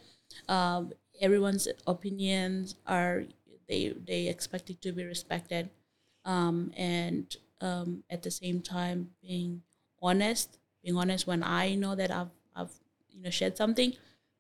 [0.48, 3.24] um, everyone's opinions are
[3.68, 5.70] they they expect it to be respected.
[6.24, 9.62] Um, and um, at the same time being
[10.02, 12.72] honest being honest when i know that i've, I've
[13.10, 13.94] you know shared something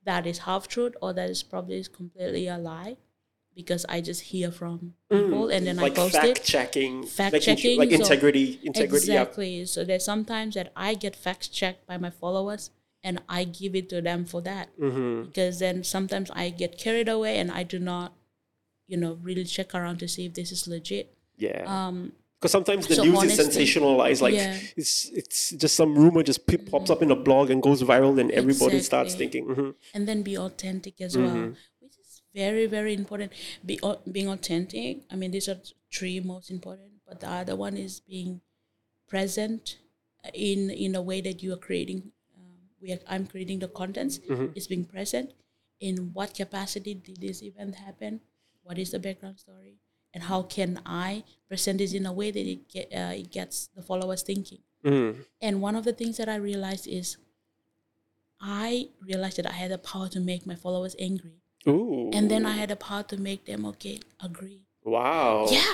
[0.03, 2.97] that is half truth or that is probably completely a lie
[3.55, 5.81] because i just hear from people and then Mm.
[5.81, 9.21] like i post fact it checking Fact like, in- checking, like so- integrity integrity yeah.
[9.21, 12.69] exactly so there's sometimes that i get fact checked by my followers
[13.03, 15.27] and i give it to them for that Mm-hmm.
[15.29, 18.13] because then sometimes i get carried away and i do not
[18.87, 21.63] you know really check around to see if this is legit Yeah.
[21.67, 24.21] um Because sometimes the so news is sensationalized.
[24.21, 24.59] Like Yeah.
[24.81, 26.41] it's it's just some rumor just
[26.71, 29.41] pops up in a blog and goes viral, and everybody starts Exactly.
[29.41, 31.25] thinking, hmm and then be authentic as Mm-hmm.
[31.25, 31.53] well
[32.41, 33.31] very very important
[33.65, 33.79] be
[34.15, 35.59] being authentic i mean these are
[35.97, 38.41] three most important but the other one is being
[39.13, 39.77] present
[40.33, 42.01] in in a way that you are creating
[42.37, 44.47] um, we are, i'm creating the contents Mm-hmm.
[44.55, 45.33] is being present
[45.79, 48.21] in what capacity did this event happen
[48.63, 49.75] what is the background story
[50.13, 53.67] and how can i present this in a way that it, get, uh, it gets
[53.75, 55.21] the followers thinking Mm-hmm.
[55.41, 57.17] and one of the things that I realized is
[58.39, 61.41] I realized that I had the power to make my followers angry.
[61.67, 62.11] Ooh.
[62.13, 64.61] And then I had the power to make them okay, agree.
[64.83, 65.47] wow.
[65.49, 65.73] Yeah.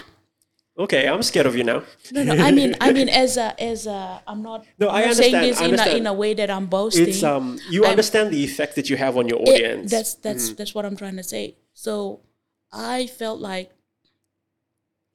[0.80, 1.84] Okay, I'm scared of you now.
[2.14, 2.34] No, no.
[2.34, 4.66] I mean, I mean, as a, as a, I'm not.
[4.80, 7.10] No, I'm I not saying this I in a, in a way that I'm boasting.
[7.10, 9.92] It's um, you I'm- understand the effect that you have on your It- audience.
[9.92, 10.56] that's that's Mm-hmm.
[10.56, 11.58] that's what I'm trying to say.
[11.74, 12.22] So
[12.72, 13.70] I felt like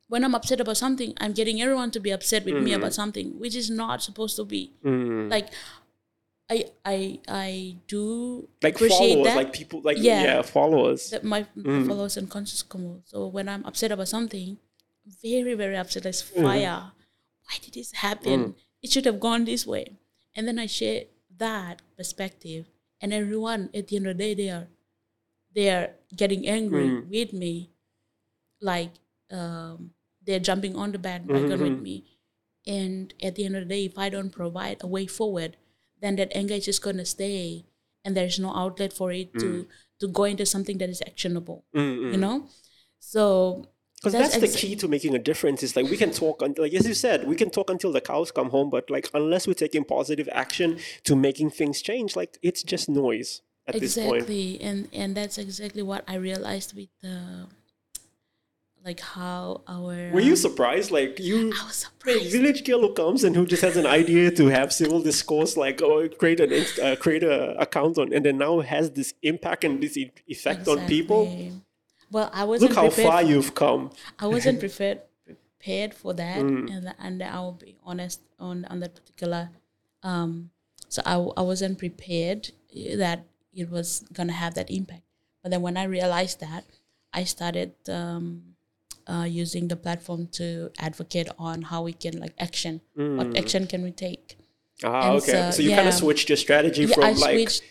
[0.08, 2.80] when I'm upset about something, I'm getting everyone to be upset with me Mm-hmm.
[2.80, 4.72] about something, which is not supposed to be.
[4.84, 5.30] Mm.
[5.30, 5.48] Like,
[6.48, 9.36] I I I do like appreciate followers, that.
[9.36, 10.42] like people, like yeah, Yeah.
[10.42, 11.10] followers.
[11.10, 11.86] that my Mm.
[11.88, 13.02] followers and conscious Kumul.
[13.04, 14.58] So when I'm upset about something,
[15.22, 16.42] very, very upset, like Mm-hmm.
[16.42, 16.92] fire.
[17.46, 18.38] Why did this happen?
[18.40, 18.54] Mm.
[18.82, 19.96] It should have gone this way.
[20.34, 21.04] And then I share
[21.38, 22.66] that perspective.
[23.00, 24.68] And everyone at the end of the day they are
[25.52, 27.08] they are getting angry Mm.
[27.10, 27.70] with me.
[28.60, 28.92] Like
[29.30, 29.90] um,
[30.24, 31.82] they're jumping on the bandwagon with Mhm.
[31.82, 32.04] me.
[32.66, 35.56] And at the end of the day, if I don't provide a way forward,
[36.00, 37.64] then that anger is just gonna stay
[38.04, 39.66] and there's no outlet for it to mm.
[40.00, 42.12] to go into something that is actionable Mm-mm.
[42.12, 42.18] you mm.
[42.18, 42.46] know
[42.98, 43.66] so
[43.96, 45.62] Because that's, That's the key to making a difference.
[45.62, 48.02] Is like we can talk, un- like as you said, we can talk until the
[48.02, 52.36] cows come home, but like unless we're taking positive action to making things change, like
[52.42, 54.16] it's just noise at this point.
[54.16, 57.46] exactly and and that's exactly what i realized with the
[58.86, 60.90] like how our Were you um, surprised?
[60.92, 64.30] Like you, i was surprised village girl who comes and who just has an idea
[64.30, 68.38] to have civil discourse, like oh, create an uh, create a account on, and then
[68.38, 71.50] now has this impact and this effect on people.
[72.12, 73.90] Well i wasn't Look how far for- you've come.
[74.20, 76.70] I wasn't prepared prepared for that, Mm.
[76.70, 79.50] and and I'll be honest on on that particular.
[80.02, 80.50] Um,
[80.88, 82.52] so I I wasn't prepared
[82.96, 85.02] that it was gonna have that impact.
[85.42, 86.64] But then when I realized that,
[87.12, 88.55] I started um,
[89.06, 92.80] uh, using the platform to advocate on how we can like action.
[92.94, 94.36] What action can we take?
[94.84, 95.32] Ah, And okay.
[95.32, 97.62] So, so, you kind of switched your strategy Yeah, from I like switched.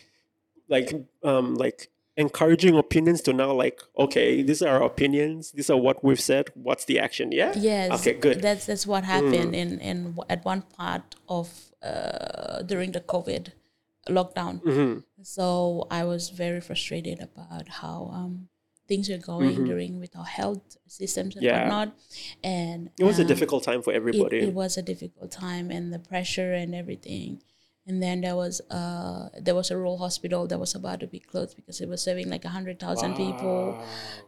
[0.68, 5.52] like um like encouraging opinions to now like okay, these are our opinions.
[5.52, 6.50] These are what we've said.
[6.54, 7.30] What's the action?
[7.32, 7.52] Yeah.
[7.56, 8.00] Yes.
[8.00, 8.14] Okay.
[8.14, 8.38] Good.
[8.38, 8.42] Mm.
[8.42, 11.46] That's that's what happened in in at one part of
[11.82, 13.52] uh, during the COVID
[14.08, 14.62] lockdown.
[14.62, 15.00] Mm-hmm.
[15.22, 18.48] So I was very frustrated about how um,
[18.88, 21.54] things were going during with our health systems and Mm-hmm.
[21.54, 21.62] Yeah.
[21.62, 21.96] whatnot.
[22.44, 24.38] And It was a um, difficult time for everybody.
[24.38, 27.42] it was a difficult time and the pressure and everything.
[27.88, 31.20] And then there was uh there was a rural hospital that was about to be
[31.20, 33.80] closed because it was serving like a hundred thousand people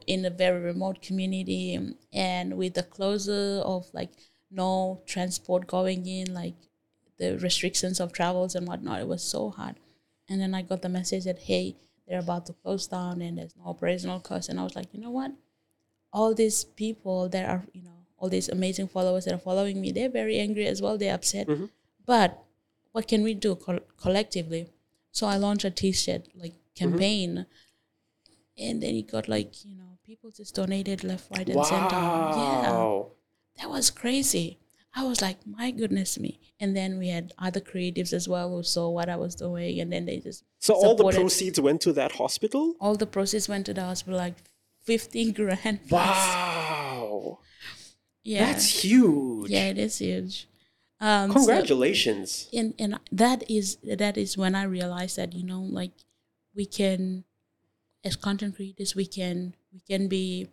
[0.07, 1.77] in a very remote community.
[2.13, 4.13] And with the closure of like
[4.51, 6.55] no transport going in, like
[7.19, 9.01] the restrictions of travels and whatnot.
[9.01, 9.77] It was so hard.
[10.29, 11.77] And then I got the message that hey,
[12.09, 14.49] they're about to close down and there's no operational cost.
[14.49, 15.33] And I was like, you know what?
[16.13, 19.93] All these people that are, you know, all these amazing followers that are following me,
[19.93, 20.97] they're very angry as well.
[20.97, 21.47] They're upset.
[21.47, 21.67] Mm-hmm.
[22.07, 22.39] But
[22.93, 24.69] what can we do col- collectively?
[25.13, 26.91] So I launched a T-shirt like mm-hmm.
[26.91, 27.47] campaign,
[28.57, 31.95] and then it got like you know people just donated left, right, and center.
[31.95, 33.13] Yeah, Wow.
[33.59, 34.59] that was crazy.
[34.95, 36.41] I was like, my goodness me.
[36.59, 39.93] And then we had other creatives as well who saw what I was doing, and
[39.93, 42.75] then they just So all the proceeds went to that hospital?
[42.81, 44.35] all the proceeds went to the hospital, like
[44.83, 45.81] fifteen grand.
[45.89, 46.17] plus.
[46.17, 47.39] Wow.
[48.25, 49.51] Yeah, That's huge.
[49.51, 50.49] yeah, it is huge.
[51.01, 52.49] Um, so- Congratulations.
[52.53, 55.93] and and that is that is when I realized that you know like
[56.57, 57.25] we can
[58.05, 60.49] as content creators we can we can be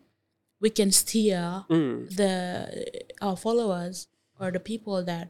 [0.62, 2.16] we can steer Mm.
[2.16, 4.08] the our followers
[4.40, 5.30] or the people that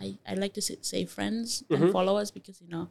[0.00, 2.88] I, I like to say, friends and followers because you know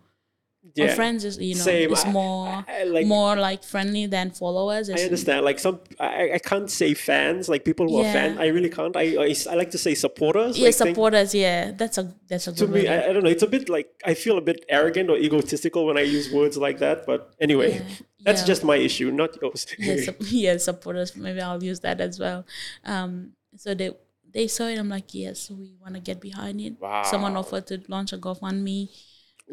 [0.65, 0.81] Mm-hmm.
[0.81, 0.95] Yeah.
[0.95, 1.93] friends is you know Same.
[1.93, 4.89] is more I- I like- more like friendly than followers.
[4.89, 5.45] I understand.
[5.45, 7.47] Like some, I, I can't say fans.
[7.47, 8.95] Like people who are fans, I really can't.
[8.97, 10.57] I, I, I like to say supporters.
[10.57, 11.35] Yeah, like, think- supporters.
[11.35, 12.87] Yeah, that's a that's a to good me.
[12.87, 13.29] I, I don't know.
[13.29, 16.57] It's a bit like I feel a bit arrogant or egotistical when I use words
[16.57, 17.05] like that.
[17.05, 17.83] But anyway, Yeah.
[18.25, 18.47] that's Yeah.
[18.47, 19.67] just my issue, not yours.
[19.77, 21.15] yeah, yeah, supporters.
[21.15, 22.45] Maybe I'll use that as well.
[22.83, 23.91] Um, so they
[24.37, 24.77] they saw it.
[24.77, 26.75] I'm like, yes, we want to get behind it.
[27.09, 28.89] Someone offered to launch a GoFundMe.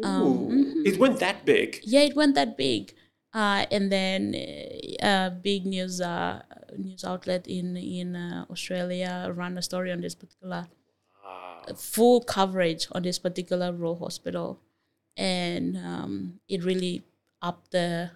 [0.05, 1.81] Ooh, It went that big.
[1.83, 2.93] Yeah, it went that big.
[3.33, 4.35] Uh, and then
[5.03, 6.43] uh, a big news uh,
[6.77, 10.69] news outlet in in uh, Australia ran a story on this particular
[11.75, 14.61] full coverage on this particular rural hospital,
[15.17, 17.03] and um, it really
[17.41, 18.11] upped the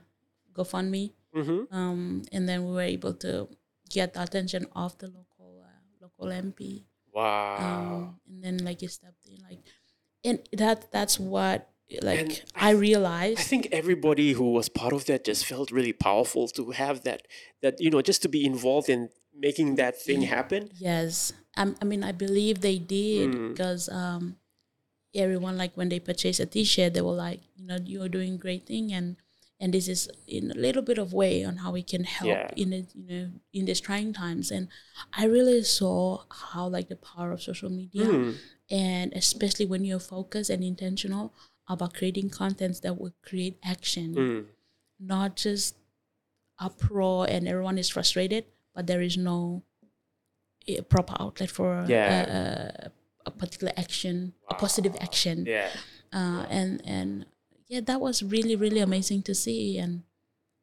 [0.54, 1.12] GoFundMe.
[1.36, 1.60] Mm-hmm.
[1.76, 3.48] um, and then we were able to
[3.90, 5.27] get the attention of the local
[6.18, 7.56] local MP, Wow.
[7.58, 9.60] um, and then like you stepped in, like,
[10.24, 11.70] and that that's what
[12.02, 13.40] like And I, realized.
[13.40, 17.22] I think everybody who was part of that just felt really powerful to have that
[17.62, 20.68] that you know just to be involved in making that thing happen.
[20.74, 23.48] yes, um, I mean I believe they did Mm.
[23.50, 24.36] because um,
[25.14, 28.66] everyone like when they purchased a T-shirt, they were like, you know, you're doing great
[28.66, 29.16] thing, and
[29.60, 32.50] and this is in a little bit of way on how we can help Yeah.
[32.56, 34.68] in the you know in these trying times, and
[35.12, 38.06] I really saw how like the power of social media.
[38.06, 38.34] Mm.
[38.70, 41.32] and especially when you're focused and intentional
[41.68, 44.44] about creating contents that will create action Mm.
[45.00, 45.74] not just
[46.58, 48.44] uproar and everyone is frustrated
[48.74, 49.62] but there is no
[50.66, 52.08] eh, proper outlet for Yeah.
[52.20, 52.92] a, a,
[53.26, 55.70] a particular action a positive action Yeah.
[56.12, 57.26] uh, and and
[57.68, 59.78] yeah that was really really amazing to see.
[59.78, 60.02] And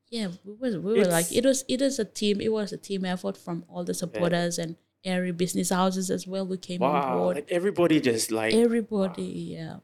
[0.09, 2.77] yeah we were, we were like it was it is a team it was a
[2.77, 6.93] team effort from all the supporters and area business houses as well We came on
[6.93, 7.17] Wow.
[7.17, 7.35] board.
[7.37, 9.23] Like everybody just like everybody
[9.57, 9.77] yeah.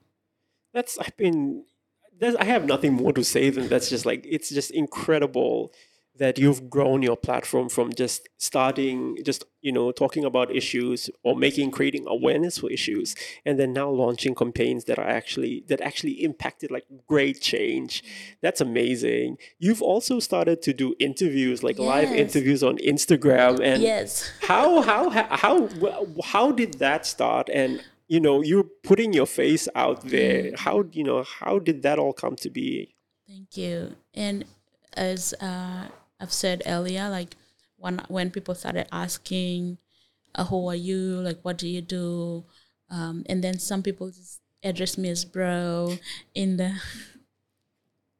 [0.74, 1.66] That's I've been
[2.18, 5.74] there's, I have nothing more to say than that's just like it's just incredible
[6.22, 11.36] that you've grown your platform from just starting just you know talking about issues or
[11.36, 16.24] making creating awareness for issues and then now launching campaigns that are actually that actually
[16.24, 18.04] impacted like great change.
[18.40, 19.38] That's amazing.
[19.58, 24.32] You've also started to do interviews like live interviews on instagram and yes.
[24.44, 25.70] how how how how
[26.24, 27.50] how did that start?
[27.50, 30.52] And you know you're putting your face out there.
[30.56, 32.94] How you know how did that all come to be?
[33.28, 33.96] Thank you.
[34.14, 34.46] And
[34.94, 35.88] as uh,
[36.22, 37.36] I've said earlier, like
[37.78, 39.80] when when people started asking,
[40.36, 41.22] uh, "Who are you?
[41.22, 42.46] Like, what do you do?"
[42.90, 45.98] Um, and then some people just address me as bro
[46.36, 46.74] in the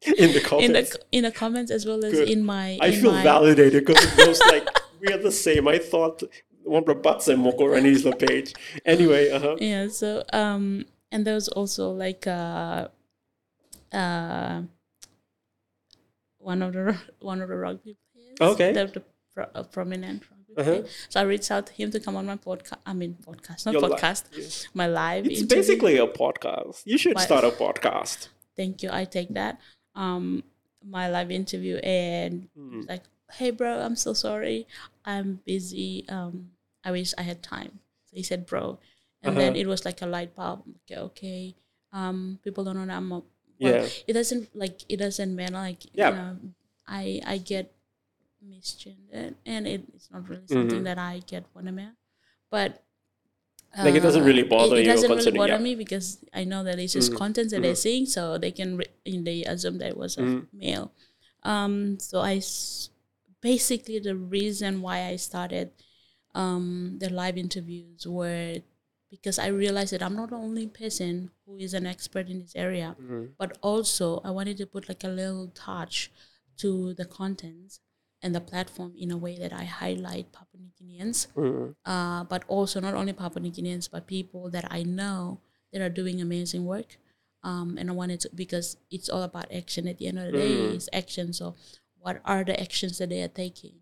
[0.02, 2.30] in the in comments the in the comments as well as Good.
[2.30, 2.78] in my.
[2.82, 4.68] i in feel my, validated because it goes like
[5.00, 6.24] we are the same i thought
[6.64, 8.54] one butts and moko Rani's the page
[8.86, 9.58] anyway uh-huh.
[9.60, 12.88] yeah so um and there was also like uh
[13.94, 14.62] uh
[16.42, 18.72] one of the one of the rugby players Okay.
[18.74, 20.64] the, the pro, a prominent rugby Uh-huh.
[20.82, 20.86] player.
[21.10, 23.74] so i reached out to him to come on my podcast i mean podcast not
[23.74, 25.58] Your li- podcast my live it's interview.
[25.58, 28.28] basically a podcast you should start a podcast
[28.60, 29.60] thank you i take that
[29.96, 30.44] um
[30.98, 32.82] my live interview and Hmm.
[32.90, 33.04] like
[33.40, 34.68] hey bro i'm so sorry
[35.06, 36.52] i'm busy um
[36.84, 38.78] i wish i had time so he said bro
[39.24, 39.62] and then Uh-huh.
[39.62, 40.74] it was like a light bulb I'm
[41.12, 41.56] okay
[41.94, 43.22] um people don't know that i'm a
[43.62, 43.88] Yeah.
[44.08, 46.10] it doesn't like it doesn't matter like Yeah.
[46.10, 46.38] you know
[46.88, 47.72] i i get
[48.44, 50.84] misgendered and it, it's not really something Mhm.
[50.90, 51.94] that i get what i'm at
[52.50, 52.82] but
[53.78, 55.68] Like, it doesn't really uh, bother it, you It doesn't really bother yeah.
[55.70, 57.18] me because I know that it's just Mhm.
[57.24, 57.88] content that they're Mhm.
[57.88, 60.48] seeing, so they can re- they assume that it was a Mhm.
[60.52, 60.92] male.
[61.44, 62.90] Um, so I s-
[63.40, 65.72] basically the reason why I started
[66.36, 68.60] um, the live interviews were
[69.12, 72.56] because I realized that I'm not the only person who is an expert in this
[72.56, 72.96] area,
[73.38, 76.10] but also I wanted to put like a little touch
[76.58, 77.80] to the contents
[78.24, 81.28] and the platform in a way that I highlight Papua New Guineans,
[81.86, 85.40] uh, but also not only Papua New Guineans, but people that I know
[85.74, 86.98] that are doing amazing work.
[87.44, 89.88] Um, and I wanted to because it's all about action.
[89.88, 91.34] At the end of the day, it's action.
[91.34, 91.56] So,
[91.98, 93.74] what are the actions that they are taking?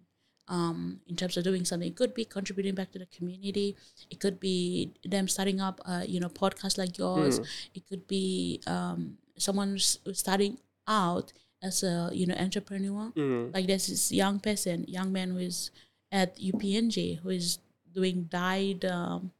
[0.50, 1.88] Um, in terms of doing something.
[1.88, 3.76] It could be contributing back to the community.
[4.10, 7.39] It could be them starting up, a you know, podcast like yours.
[7.74, 11.32] It could be um, someone starting out
[11.62, 13.12] as a you know entrepreneur.
[13.54, 15.72] Like there's this young person, young man who is
[16.12, 17.60] at UPNG who is
[17.93, 19.32] doing dyed um,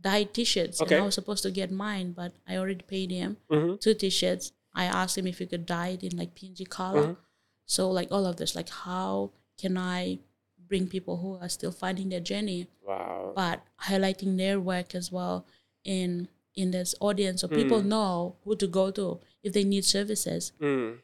[0.00, 0.80] dyed t-shirts.
[0.82, 0.96] Okay.
[0.96, 3.76] And I was supposed to get mine, but I already paid him Mm-hmm.
[3.80, 4.52] two t-shirts.
[4.74, 7.02] I asked him if he could dye it in like PNG color.
[7.02, 7.20] Mm-hmm.
[7.64, 10.18] So like all of this, like how can I
[10.74, 13.32] bring people who are still finding their journey, Wow.
[13.40, 15.46] but highlighting their work as well
[15.84, 16.28] in
[16.62, 17.86] in this audience, so people Mm.
[17.94, 19.06] know who to go to
[19.42, 20.52] if they need services.
[20.60, 21.00] Mm.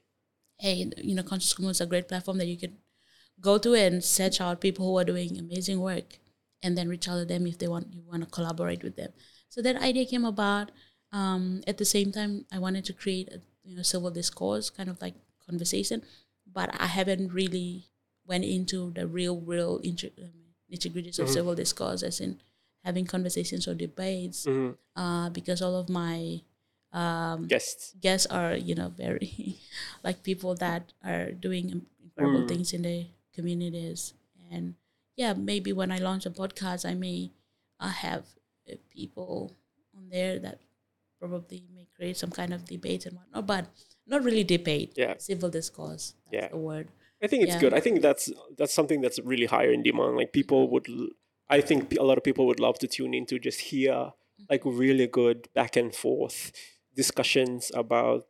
[0.58, 2.76] Hey, you know, Conscious Kumul is a great platform that you can
[3.40, 6.18] go to and search out people who are doing amazing work,
[6.62, 9.12] and then reach out to them if they want you want to collaborate with them.
[9.48, 10.70] So that idea came about.
[11.12, 14.88] Um, at the same time, I wanted to create a you know civil discourse kind
[14.88, 15.14] of like
[15.48, 16.02] conversation,
[16.46, 17.89] but I haven't really
[18.30, 22.38] went into the real, real nitty gritties of civil discourse, as in
[22.86, 24.46] having conversations or debates,
[24.96, 26.40] uh, because all of my
[26.92, 27.94] um, Guests.
[28.00, 29.58] guests are you know very
[30.06, 32.48] like people that are doing incredible Mm.
[32.50, 34.12] things in the communities
[34.50, 34.74] and
[35.16, 37.30] yeah maybe when i launch a podcast i may
[37.78, 38.24] uh, have
[38.68, 39.54] uh, people
[39.96, 40.58] on there that
[41.22, 43.64] probably may create some kind of debate and whatnot but
[44.06, 45.14] not really debate Yeah.
[45.18, 46.48] civil discourse that's Yeah.
[46.50, 46.88] the word
[47.22, 47.60] I think it's Yeah.
[47.60, 47.74] good.
[47.74, 50.16] I think that's that's something that's really higher in demand.
[50.16, 50.86] Like people would,
[51.48, 54.12] I think a lot of people would love to tune in to just hear
[54.48, 56.52] like really good back and forth
[56.96, 58.26] discussions about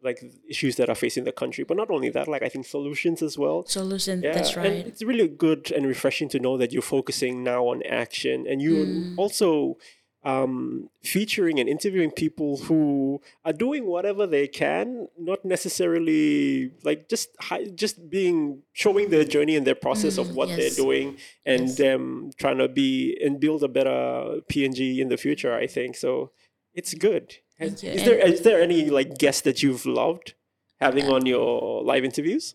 [0.00, 1.64] like issues that are facing the country.
[1.64, 3.64] But not only that, like I think solutions as well.
[3.66, 7.42] Solutions, Yeah, that's and right it's really good and refreshing to know that you're focusing
[7.42, 9.14] now on action and you're Mm.
[9.18, 9.76] also
[10.24, 17.30] um, featuring and interviewing people who are doing whatever they can, not necessarily like just
[17.40, 20.58] hi- just being showing their journey and their process of Mm, what yes.
[20.58, 21.16] they're doing
[21.46, 21.76] and Yes.
[21.76, 25.54] them trying to be and build a better PNG in the future.
[25.54, 26.32] I think so.
[26.74, 27.36] It's good.
[27.58, 27.90] Has- Thank you.
[27.90, 30.34] Is there is there any like guest that you've loved
[30.80, 32.54] having on your live interviews?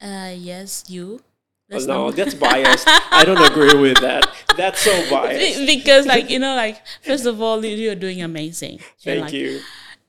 [0.00, 1.20] uh yes you
[1.72, 2.86] That's no, that's biased.
[2.88, 4.24] I don't agree with that.
[4.56, 5.66] That's so biased.
[5.66, 9.32] Because like you know like first of all you- you're doing amazing You're, Thank like,
[9.32, 9.60] you.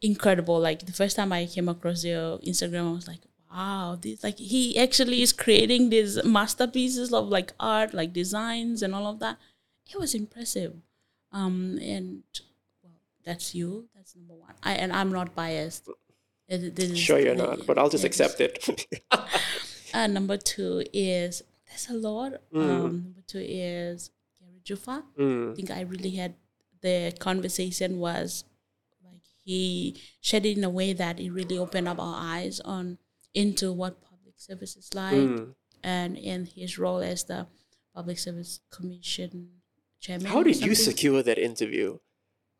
[0.01, 4.21] incredible like the first time i came across your instagram i was like wow this
[4.27, 9.19] like he actually is creating these masterpieces of like art like designs and all of
[9.19, 9.37] that
[9.89, 10.73] it was impressive
[11.31, 12.23] um and
[12.83, 15.87] well that's you that's number one i and i'm not biased
[16.49, 18.53] It- this is- Sure, you're not, but I'll just accept it.
[19.93, 21.41] uh, number two is
[21.73, 22.33] there's a lot.
[22.53, 22.61] Mm.
[22.61, 25.03] Um, number two is Gary Jufa.
[25.17, 26.35] I think I really had
[26.81, 28.43] the conversation was
[29.03, 32.97] like he shared it in a way that it really opened up our eyes on
[33.33, 35.55] into what public service is like Mm.
[35.83, 37.47] and in his role as the
[37.95, 39.49] public service commission
[39.99, 40.27] chairman.
[40.27, 41.97] How did you secure that interview?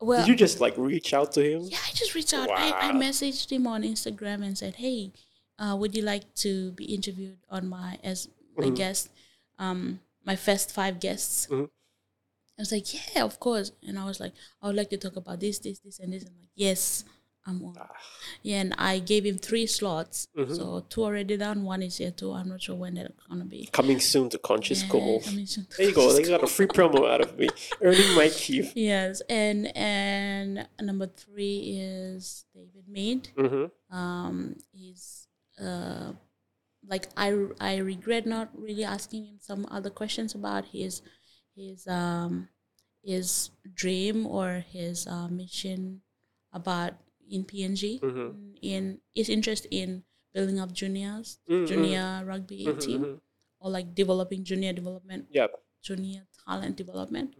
[0.00, 1.62] Well, Did you just like reach out to him?
[1.70, 2.50] yeah, I just reached out.
[2.50, 5.12] I, I messaged him on Instagram and said, "Hey,
[5.58, 8.74] uh, would you like to be interviewed on my as my Mm-hmm.
[8.74, 9.10] guest?
[9.58, 11.68] Um, my first five guests." Mhm.
[12.58, 14.32] I was like, "Yeah, of course." And I was like,
[14.62, 17.04] "I would like to talk about this, this, this, and this." I'm like, "Yes,
[17.46, 17.88] I'm on." Ah.
[18.42, 20.28] Yeah, and I gave him three slots.
[20.38, 20.54] Mm-hmm.
[20.54, 21.64] So two already done.
[21.64, 22.32] One is here too.
[22.32, 23.68] I'm not sure when they're gonna be.
[23.72, 26.12] Coming soon to Conscious Yeah, coming soon There you go.
[26.12, 27.48] They got a free promo out of me.
[27.82, 28.66] Earning my keep.
[28.74, 33.28] Yes, and and number three is David Mead.
[33.36, 35.26] hmm um he's
[35.60, 36.12] uh
[36.88, 41.02] like i i regret not really asking him some other questions about his
[41.56, 42.48] his um
[43.02, 46.00] his dream or his uh, mission
[46.52, 46.94] about
[47.28, 48.56] in png Mhm.
[48.62, 50.04] in his interest in
[50.34, 51.66] building up juniors Mhm.
[51.66, 53.20] junior rugby Mhm, team mhm.
[53.60, 55.48] or like developing junior development Yeah,
[55.82, 57.34] junior talent development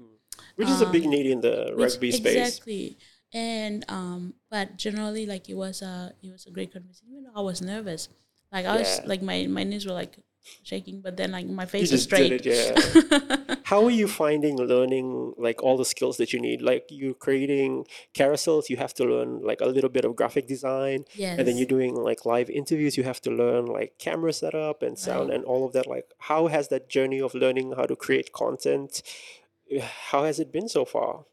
[0.56, 2.34] which is a big Um, need in the which- rugby space.
[2.36, 2.98] Exactly.
[3.32, 7.10] And um, but generally, like it was a it was a great conversation.
[7.10, 8.08] Even though I was nervous,
[8.54, 10.14] like I was like my my knees were like
[10.62, 12.46] shaking, but then like my You face was just did straight.
[12.46, 13.54] it, yeah.
[13.70, 15.08] How are you finding learning
[15.46, 16.60] like all the skills that you need?
[16.70, 17.86] Like you creating
[18.18, 21.38] carousels, you have to learn like a little bit of graphic design, yes.
[21.38, 22.96] and then you're doing like live interviews.
[22.98, 25.36] You have to learn like camera setup and sound Right.
[25.36, 25.86] and all of that.
[25.86, 29.02] Like, how has that journey of learning how to create content?
[30.12, 31.24] How has it been so far?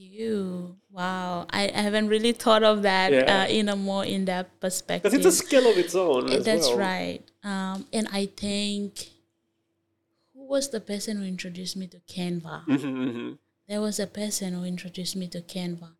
[0.00, 0.76] You.
[0.92, 1.46] Wow.
[1.50, 3.42] I, I haven't really thought of that Yeah.
[3.42, 5.10] uh, in a more in depth perspective.
[5.10, 6.30] Because it's a skill of its own.
[6.30, 6.78] as That's well.
[6.78, 7.20] right.
[7.42, 9.08] Um, and I think
[10.34, 12.64] who was the person who introduced me to Canva?
[12.66, 13.38] Mhm, mhm.
[13.68, 15.90] There was a person who introduced me to Canva.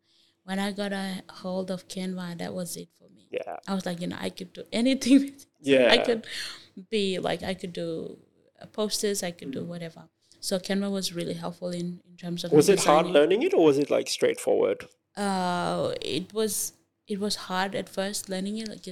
[0.45, 3.27] When I got a hold of Canva, that was it for me.
[3.31, 3.57] Yeah.
[3.67, 5.19] I was like, you know, I could do anything.
[5.19, 5.45] with it.
[5.61, 5.91] Yeah.
[5.91, 6.25] I could
[6.89, 8.17] be like, I could do
[8.61, 10.07] uh, posters, I could do whatever.
[10.39, 13.63] So Canva was really helpful in, in terms of Was it hard learning it or
[13.65, 14.87] was it like straightforward?
[15.17, 16.73] uh it was
[17.07, 18.85] it was hard at first learning it like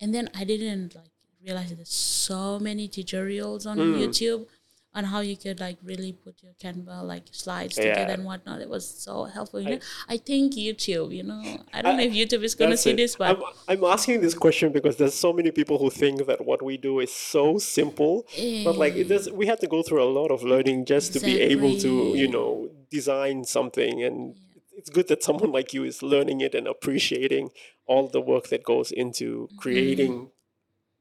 [0.00, 1.10] and then i didn't like
[1.44, 3.94] realize there's so many tutorials on Hmm.
[4.00, 4.46] youtube
[4.94, 7.84] on how you could like really put your canva like slides Yeah.
[7.94, 9.78] together and whatnot it was so helpful you know
[10.08, 12.96] i think youtube you know i don't know if youtube is gonna see it.
[12.98, 16.44] this but I'm, I'm asking this question because there's so many people who think that
[16.44, 18.26] what we do is so simple,
[18.64, 21.20] but like it does, we had to go through a lot of learning just to
[21.20, 21.90] be able to,
[22.22, 24.02] you know, design something.
[24.02, 24.34] And
[24.78, 27.50] it's good that someone like you is learning it and appreciating
[27.86, 29.58] all the work that goes into Mm-hmm.
[29.58, 30.30] creating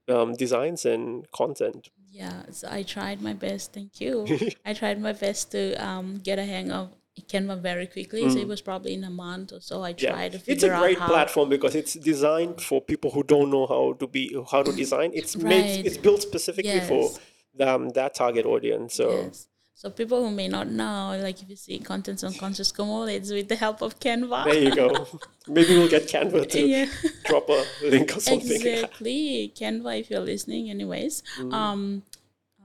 [0.07, 1.89] um, designs and content.
[2.11, 4.27] Yeah so i tried my best thank you
[4.65, 6.89] i tried my best to um get a hang of
[7.31, 10.01] canva very quickly so it was probably in a month or so i Mm.
[10.01, 13.49] Yeah, tried to it's a great how platform because it's designed for people who don't
[13.51, 15.11] know how to be how to design.
[15.13, 17.11] It's made it's built specifically for
[17.59, 18.95] um, that target audience.
[18.95, 19.47] So Yes.
[19.81, 23.31] So people who may not know, like if you see contents on Conscious Kumul, it's
[23.31, 24.45] with the help of Canva.
[24.45, 25.07] there you go.
[25.47, 26.85] Maybe we'll get Canva to yeah.
[27.25, 28.51] drop a link or something.
[28.51, 29.51] exactly.
[29.59, 31.23] Canva, if you're listening, anyways.
[31.39, 31.51] Mm.
[31.51, 32.03] Um,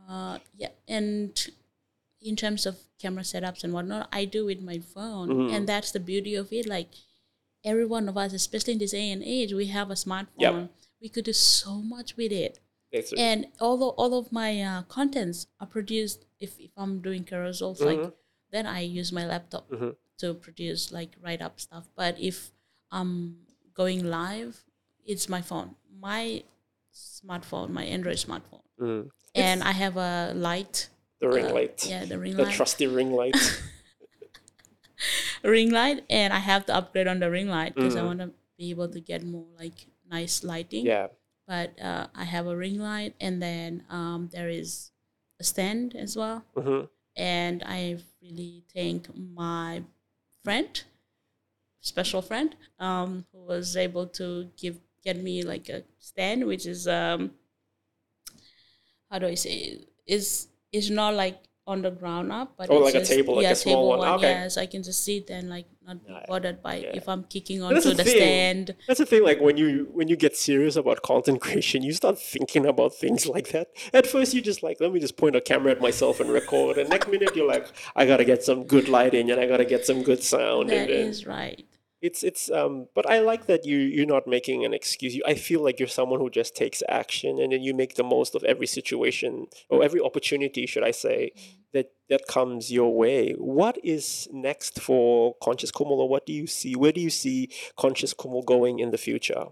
[0.07, 1.33] uh, yeah, and
[2.21, 5.55] in terms of camera setups and whatnot, I do with my phone, Mm-hmm.
[5.55, 6.69] and that's the beauty of it.
[6.69, 6.91] Like
[7.65, 10.69] every one of us, especially in this day and age, we have a smartphone.
[11.01, 12.59] We could do so much with it.
[12.93, 17.25] It's- and all of, all of my uh, contents are produced if, if i'm doing
[17.25, 18.03] carousels Mm-hmm.
[18.03, 18.13] like
[18.53, 19.69] then i use my laptop
[20.19, 22.53] to produce like write up stuff but if
[22.91, 23.37] i'm
[23.75, 24.65] going live
[25.05, 26.43] it's my phone my
[26.95, 29.09] smartphone my android smartphone Mm.
[29.35, 30.89] and i have a light
[31.21, 31.87] the ring uh, light.
[31.89, 33.35] yeah the ring The light The trusty ring light.
[35.43, 38.31] ring light and i have to upgrade on the ring light because i want to
[38.59, 40.89] be able to get more like nice lighting Mm.
[40.89, 41.07] yeah.
[41.47, 44.96] but uh, I have a ring light, and then um, there is a
[45.45, 46.45] stand as well.
[46.57, 46.89] Mhm.
[47.17, 49.83] And I really thank my
[50.45, 50.83] friend,
[51.81, 56.89] special friend, um, who was able to give get me like a stand, which is
[56.89, 57.33] um,
[59.11, 59.89] how do I say it?
[60.07, 63.43] is is not like on the ground up, but Oh, like a just- table, like
[63.43, 64.09] yeah, a small table one.
[64.19, 64.31] Okay.
[64.31, 67.61] Yeah, so I can just sit and like not be bothered by if I'm kicking
[67.63, 68.77] onto the stand.
[68.87, 69.25] That's the thing.
[69.25, 73.27] Like when you when you get serious about content creation, you start thinking about things
[73.35, 73.69] like that.
[73.93, 76.79] At first, you just like, let me just point a camera at myself and record.
[76.79, 79.85] And next minute, you're like, I gotta get some good lighting and I gotta get
[79.85, 80.71] some good sound.
[80.71, 81.65] That and is right.
[82.03, 82.89] It's it's um.
[82.95, 85.15] But I like that you you're not making an excuse.
[85.15, 88.05] You, I feel like you're someone who just takes action and then you make the
[88.05, 91.33] most of every situation or every opportunity, should I say,
[91.73, 93.33] that that comes your way.
[93.39, 95.99] What is next for Conscious Kumul?
[95.99, 96.77] Or what do you see?
[96.77, 99.47] Where do you see Conscious Kumul going in the future?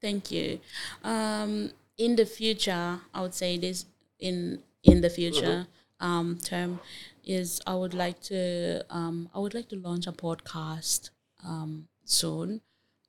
[0.00, 0.60] Thank you.
[1.04, 3.84] Um, in the future, I would say this
[4.18, 5.66] in in the future
[6.00, 6.80] um, term
[7.24, 11.10] is I would like to um, I would like to launch a podcast
[11.44, 12.60] um, soon,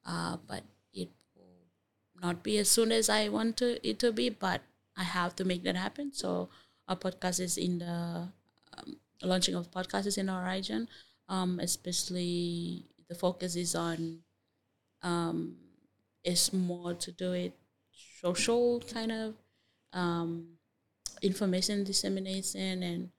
[0.05, 0.63] uh, but
[0.93, 1.67] it will
[2.21, 4.29] not be as soon as I want to it to be.
[4.29, 4.61] But
[4.97, 6.13] I have to make that happen.
[6.13, 6.49] So
[6.87, 8.27] our podcast is in the
[8.77, 10.87] um, launching of podcast is in our region.
[11.29, 14.19] Um, especially the focus is on
[15.03, 15.55] um,
[16.23, 17.53] is more to do it
[18.21, 19.33] social kind of
[19.93, 20.47] um,
[21.21, 23.09] information dissemination and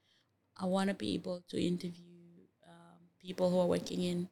[0.58, 4.28] i want to be able to interview um, people who are working in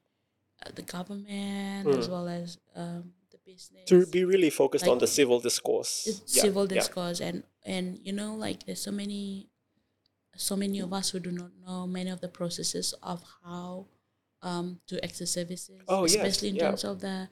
[0.75, 5.41] the government as well as um, the business to be really focused on the civil
[5.41, 5.93] discourse.
[6.27, 6.75] Yeah, civil yeah.
[6.79, 9.49] discourse and and you know like there's so many
[10.37, 13.87] so many of us who do not know many of the processes of how
[14.43, 16.69] um, to access services Oh, yes, especially in yeah.
[16.69, 17.29] terms of the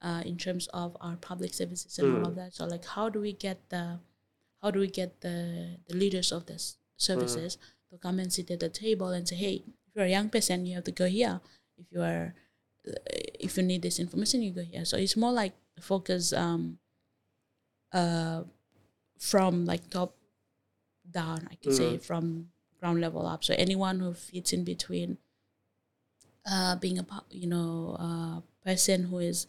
[0.00, 2.18] uh, in terms of our public services and Mm.
[2.20, 3.98] all of that so like how do we get the
[4.62, 7.58] how do we get the the leaders of this services
[7.90, 9.54] to come and sit at the table and say hey
[9.86, 11.40] if you're a young person you have to go here
[11.78, 12.38] if you are uh,
[12.84, 14.84] if you need this information you go here.
[14.84, 16.78] So it's more like focus um
[17.92, 18.42] uh
[19.18, 20.14] from like top
[21.10, 22.48] down i could say from
[22.80, 23.44] ground level up.
[23.44, 25.18] So anyone who fits in between
[26.50, 29.46] uh being a you know uh person who is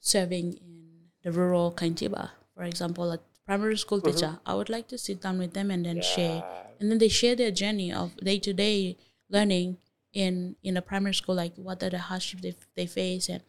[0.00, 4.98] serving in the rural Kaintiba, for example a primary school teacher i would like to
[4.98, 6.42] sit down with them and then share.
[6.80, 8.96] And then they share their journey of day-to-day
[9.30, 9.78] learning
[10.12, 13.28] in in a primary school like what are the hardships they, they face?
[13.28, 13.42] And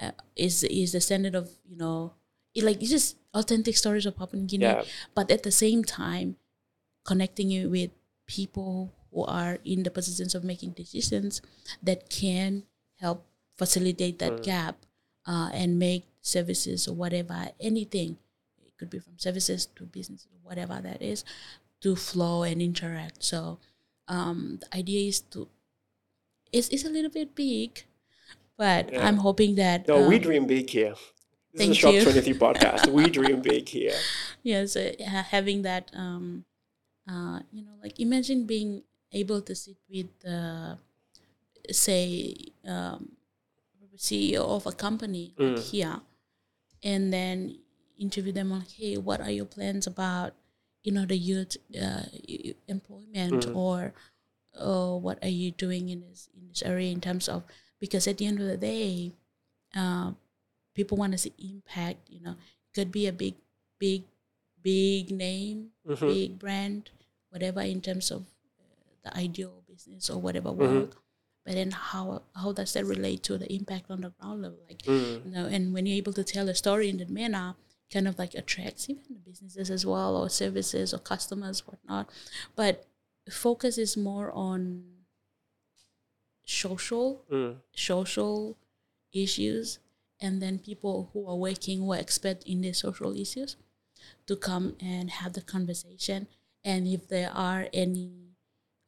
[0.00, 2.14] uh, is is the standard of you know
[2.54, 4.82] it, like it's just authentic stories of Papua New Guinea Yeah.
[5.14, 6.36] but at the same time
[7.04, 7.90] connecting you with
[8.26, 11.42] people who are in the positions of making decisions
[11.82, 12.64] that can
[12.96, 13.26] help
[13.58, 14.76] facilitate that gap
[15.26, 18.16] uh, and make services or whatever anything
[18.64, 21.24] it could be from services to business or whatever that is
[21.80, 23.24] to flow and interact.
[23.24, 23.58] So
[24.08, 25.48] um, the idea is to
[26.52, 27.84] it's, it's a little bit big
[28.56, 29.06] but Yeah.
[29.06, 30.94] i'm hoping that No, we um, dream big here.
[31.52, 32.02] This is a Shop you.
[32.02, 32.86] 23 podcast.
[32.90, 33.96] We dream big here.
[34.42, 34.92] yes uh,
[35.30, 36.44] having that um
[37.08, 38.82] uh you know like imagine being
[39.12, 40.76] able to sit with uh
[41.70, 42.34] say
[42.66, 43.12] um
[43.96, 46.00] ceo of a company like here
[46.82, 47.58] and then
[47.98, 50.32] interview them on hey what are your plans about
[50.82, 52.02] you know the youth uh,
[52.66, 53.92] employment or
[54.60, 57.42] or what are you doing in this in this area in terms of
[57.80, 59.12] because at the end of the day
[59.76, 60.12] uh,
[60.74, 62.36] people want to see impact you know.
[62.74, 63.34] Could be a big
[63.78, 64.04] big
[64.62, 66.06] big name Mm-hmm.
[66.06, 66.90] big brand
[67.30, 68.64] whatever in terms of uh,
[69.04, 70.96] the ideal business or whatever work.
[71.44, 74.58] But then how how does that relate to the impact on the ground level?
[74.68, 75.26] Like Mm.
[75.26, 77.56] you know and when you're able to tell a story in that manner
[77.92, 82.08] kind of like attracts even the businesses as well or services or customers whatnot.
[82.56, 82.86] But
[83.30, 84.84] focus is more on
[86.44, 87.56] social Mm.
[87.74, 88.56] social
[89.12, 89.78] issues
[90.20, 93.56] and then people who are working who are expert in these social issues
[94.26, 96.26] to come and have the conversation
[96.64, 98.34] and if there are any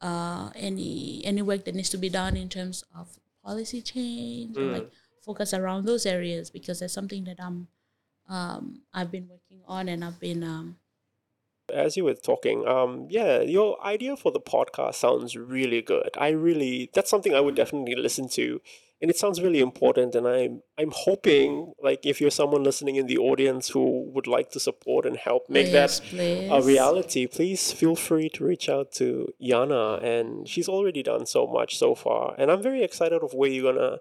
[0.01, 4.63] uh, any any work that needs to be done in terms of policy change or
[4.71, 7.67] like focus around those areas because that's something that I'm
[8.27, 10.77] um, I've been working on and I've been um,
[11.73, 16.09] as you were talking, um, yeah, your idea for the podcast sounds really good.
[16.17, 18.61] I really, that's something I would definitely listen to,
[19.01, 20.15] and it sounds really important.
[20.15, 24.51] And I'm, I'm hoping, like, if you're someone listening in the audience who would like
[24.51, 26.49] to support and help make yes, that please.
[26.51, 31.45] a reality, please feel free to reach out to Yana, and she's already done so
[31.45, 32.35] much so far.
[32.37, 33.97] And I'm very excited of where you're gonna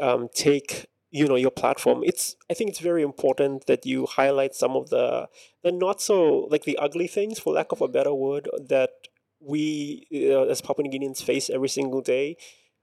[0.00, 4.54] um, take you know your platform it's i think it's very important that you highlight
[4.54, 5.26] some of the
[5.62, 8.90] the not so like the ugly things for lack of a better word that
[9.40, 12.36] we uh, as papua new guineans face every single day.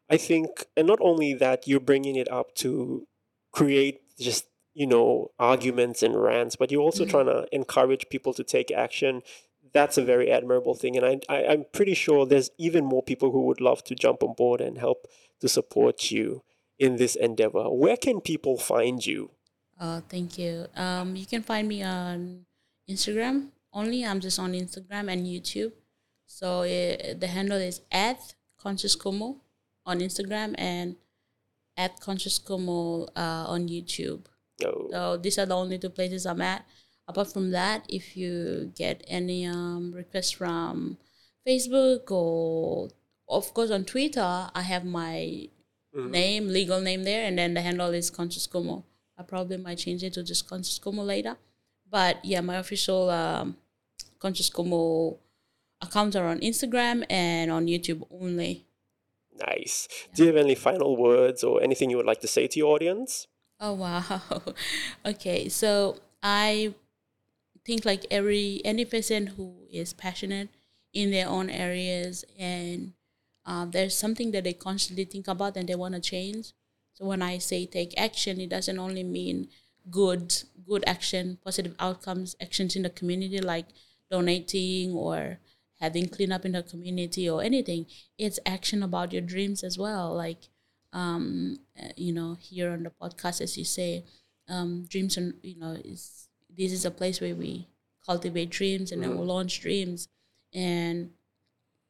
[0.09, 3.07] I think and not only that you're bringing it up to
[3.51, 8.43] create just you know arguments and rants but you're also trying to encourage people to
[8.43, 9.21] take action.
[9.73, 13.31] That's a very admirable thing and I, I i'm pretty sure there's even more people
[13.31, 15.05] who would love to jump on board and help
[15.41, 16.43] to support you
[16.77, 19.29] in this endeavor where can people find you
[19.79, 20.67] Oh, thank you.
[20.75, 22.45] Um, you can find me on
[22.89, 24.05] Instagram only.
[24.05, 25.73] I'm just on Instagram and YouTube.
[26.25, 29.37] So it, the handle is at Conscious Kumul
[29.85, 30.95] on Instagram and
[31.77, 34.25] at Conscious Kumul uh, on YouTube.
[34.63, 36.65] oh, So these are the only two places I'm at.
[37.07, 40.97] Apart from that, if you get any um, requests from
[41.45, 42.89] Facebook or
[43.27, 45.49] of course on Twitter, I have my
[45.95, 48.83] name, legal name there, and then the handle is Conscious Kumul.
[49.17, 51.37] I probably might change it to just Conscious Kumul later.
[51.89, 53.57] But yeah, my official um,
[54.19, 55.17] Conscious Kumul
[55.81, 58.65] accounts are on Instagram and on YouTube only.
[59.47, 62.57] nice do you have any final words or anything you would like to say to
[62.57, 63.27] your audience
[63.59, 64.21] Oh wow.
[65.05, 66.73] okay, so I
[67.65, 70.49] think like every any person who is passionate
[70.93, 72.93] in their own areas and
[73.45, 76.53] um, there's something that they constantly think about and they want to change.
[76.93, 79.49] So when I say take action, it doesn't only mean
[79.89, 80.33] good
[80.67, 83.67] good action, positive outcomes, actions in the community like
[84.09, 85.39] donating or
[85.79, 87.85] having cleanup in the community or anything.
[88.17, 90.49] It's action about your dreams as well, like
[90.93, 94.05] um, uh, you know, here on the podcast, as you say,
[94.47, 96.27] um, dreams and you know, is
[96.57, 97.67] this is a place where we
[98.05, 100.07] cultivate dreams and then we launch dreams,
[100.53, 101.09] and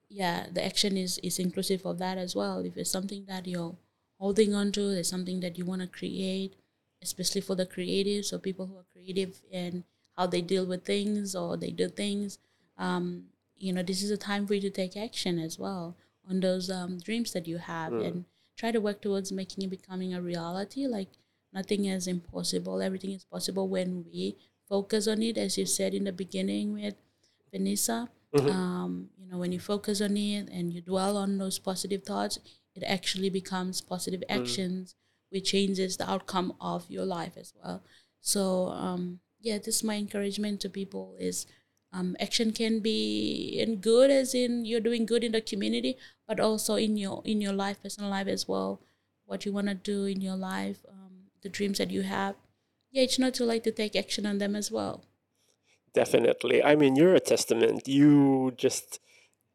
[0.09, 2.59] yeah, the action is is inclusive of that as well.
[2.59, 3.75] If it's something that you're
[4.19, 6.55] holding on to, there's something that you want to create,
[7.01, 9.83] especially for the creatives or people who are creative and
[10.17, 12.39] how they deal with things or they do things.
[12.77, 13.25] Um,
[13.57, 15.95] you know, this is a time for you to take action as well
[16.29, 18.25] on those um, dreams that you have and
[18.57, 20.87] try to work towards making it becoming a reality.
[20.87, 21.09] Like
[21.53, 22.81] nothing is impossible.
[22.81, 24.35] Everything is possible when we
[24.67, 26.95] focus on it, as you said in the beginning with
[27.51, 28.09] Vanessa.
[28.49, 32.39] Um, you know, when you focus on it and you dwell on those positive thoughts,
[32.75, 34.95] it actually becomes positive actions,
[35.29, 37.83] which changes the outcome of your life as well.
[38.21, 41.45] So, um, yeah, this is my encouragement to people is
[41.93, 46.39] um, action can be in good as in you're doing good in the community but
[46.39, 48.81] also in your in your life personal life as well.
[49.25, 52.35] What you want to do in your life um, the dreams that you have.
[52.91, 55.03] Yeah it's not too late to take action on them as well
[55.95, 58.99] definitely i mean you're a testament you just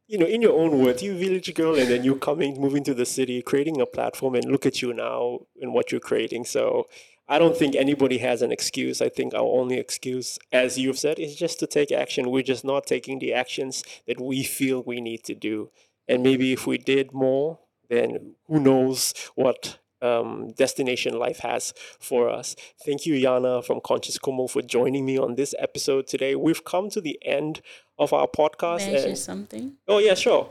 [0.09, 2.95] you know in your own words you village girl and then you coming moving to
[2.95, 6.87] the city creating a platform and look at you now and what you're creating so
[7.31, 9.01] I don't think anybody has an excuse.
[9.01, 12.29] I think our only excuse, as you've said, is just to take action.
[12.29, 15.71] We're just not taking the actions that we feel we need to do.
[16.09, 22.29] And maybe if we did more, then who knows what um, destination life has for
[22.29, 22.57] us.
[22.85, 26.35] Thank you, Yana from Conscious Kumul, for joining me on this episode today.
[26.35, 27.61] We've come to the end
[27.99, 28.79] of our podcast.
[28.79, 29.75] May I share something?
[29.87, 30.51] Oh, yeah, sure.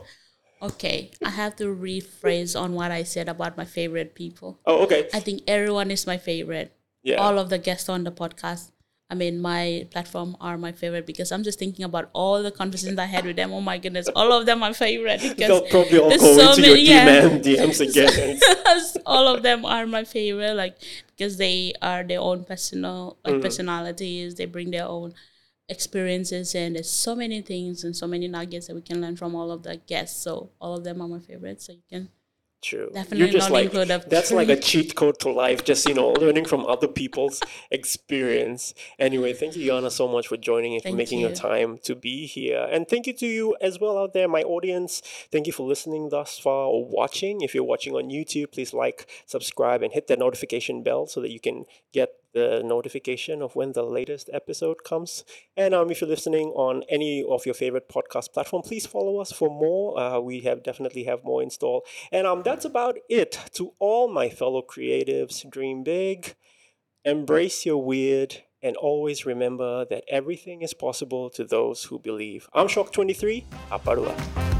[0.62, 4.58] Okay, I have to rephrase on what I said about my favorite people.
[4.66, 5.08] Oh, okay.
[5.14, 6.72] I think everyone is my favorite.
[7.02, 7.16] Yeah.
[7.16, 8.70] All of the guests on the podcast,
[9.10, 12.96] I mean, my platform are my favorite because I'm just thinking about all the conversations
[12.98, 13.52] I had with them.
[13.52, 16.60] Oh my goodness, all of them are favorite because They'll probably all go so into
[16.62, 17.20] many- your yeah.
[17.28, 18.38] DM, DMs again.
[19.06, 20.76] all of them are my favorite, like
[21.16, 23.42] because they are their own personal like Mm-hmm.
[23.42, 24.36] personalities.
[24.36, 25.12] They bring their own
[25.68, 29.34] experiences, and there's so many things and so many nuggets that we can learn from
[29.34, 30.22] all of the guests.
[30.22, 31.60] So all of them are my favorite.
[31.62, 32.08] So you can
[32.62, 32.90] True.
[32.92, 33.72] Definitely You're just like
[34.08, 35.64] that's like a cheat code to life.
[35.64, 37.40] Just you know, learning from other people's
[37.70, 38.74] experience.
[38.98, 42.26] Anyway, thank you, Yana, so much for joining and for making your time to be
[42.26, 42.68] here.
[42.70, 45.00] And thank you to you as well out there, my audience.
[45.32, 47.40] Thank you for listening thus far or watching.
[47.40, 51.30] If you're watching on YouTube, please like, subscribe, and hit that notification bell so that
[51.30, 55.24] you can get the notification of when the latest episode comes.
[55.56, 59.32] And um, if you're listening on any of your favorite podcast platform, please follow us
[59.32, 59.98] for more.
[59.98, 61.82] Uh, we have definitely have more in store.
[62.12, 63.38] And um, that's about it.
[63.54, 66.34] To all my fellow creatives, dream big,
[67.04, 72.48] embrace your weird, and always remember that everything is possible to those who believe.
[72.52, 74.59] I'm Shock23, Aparua.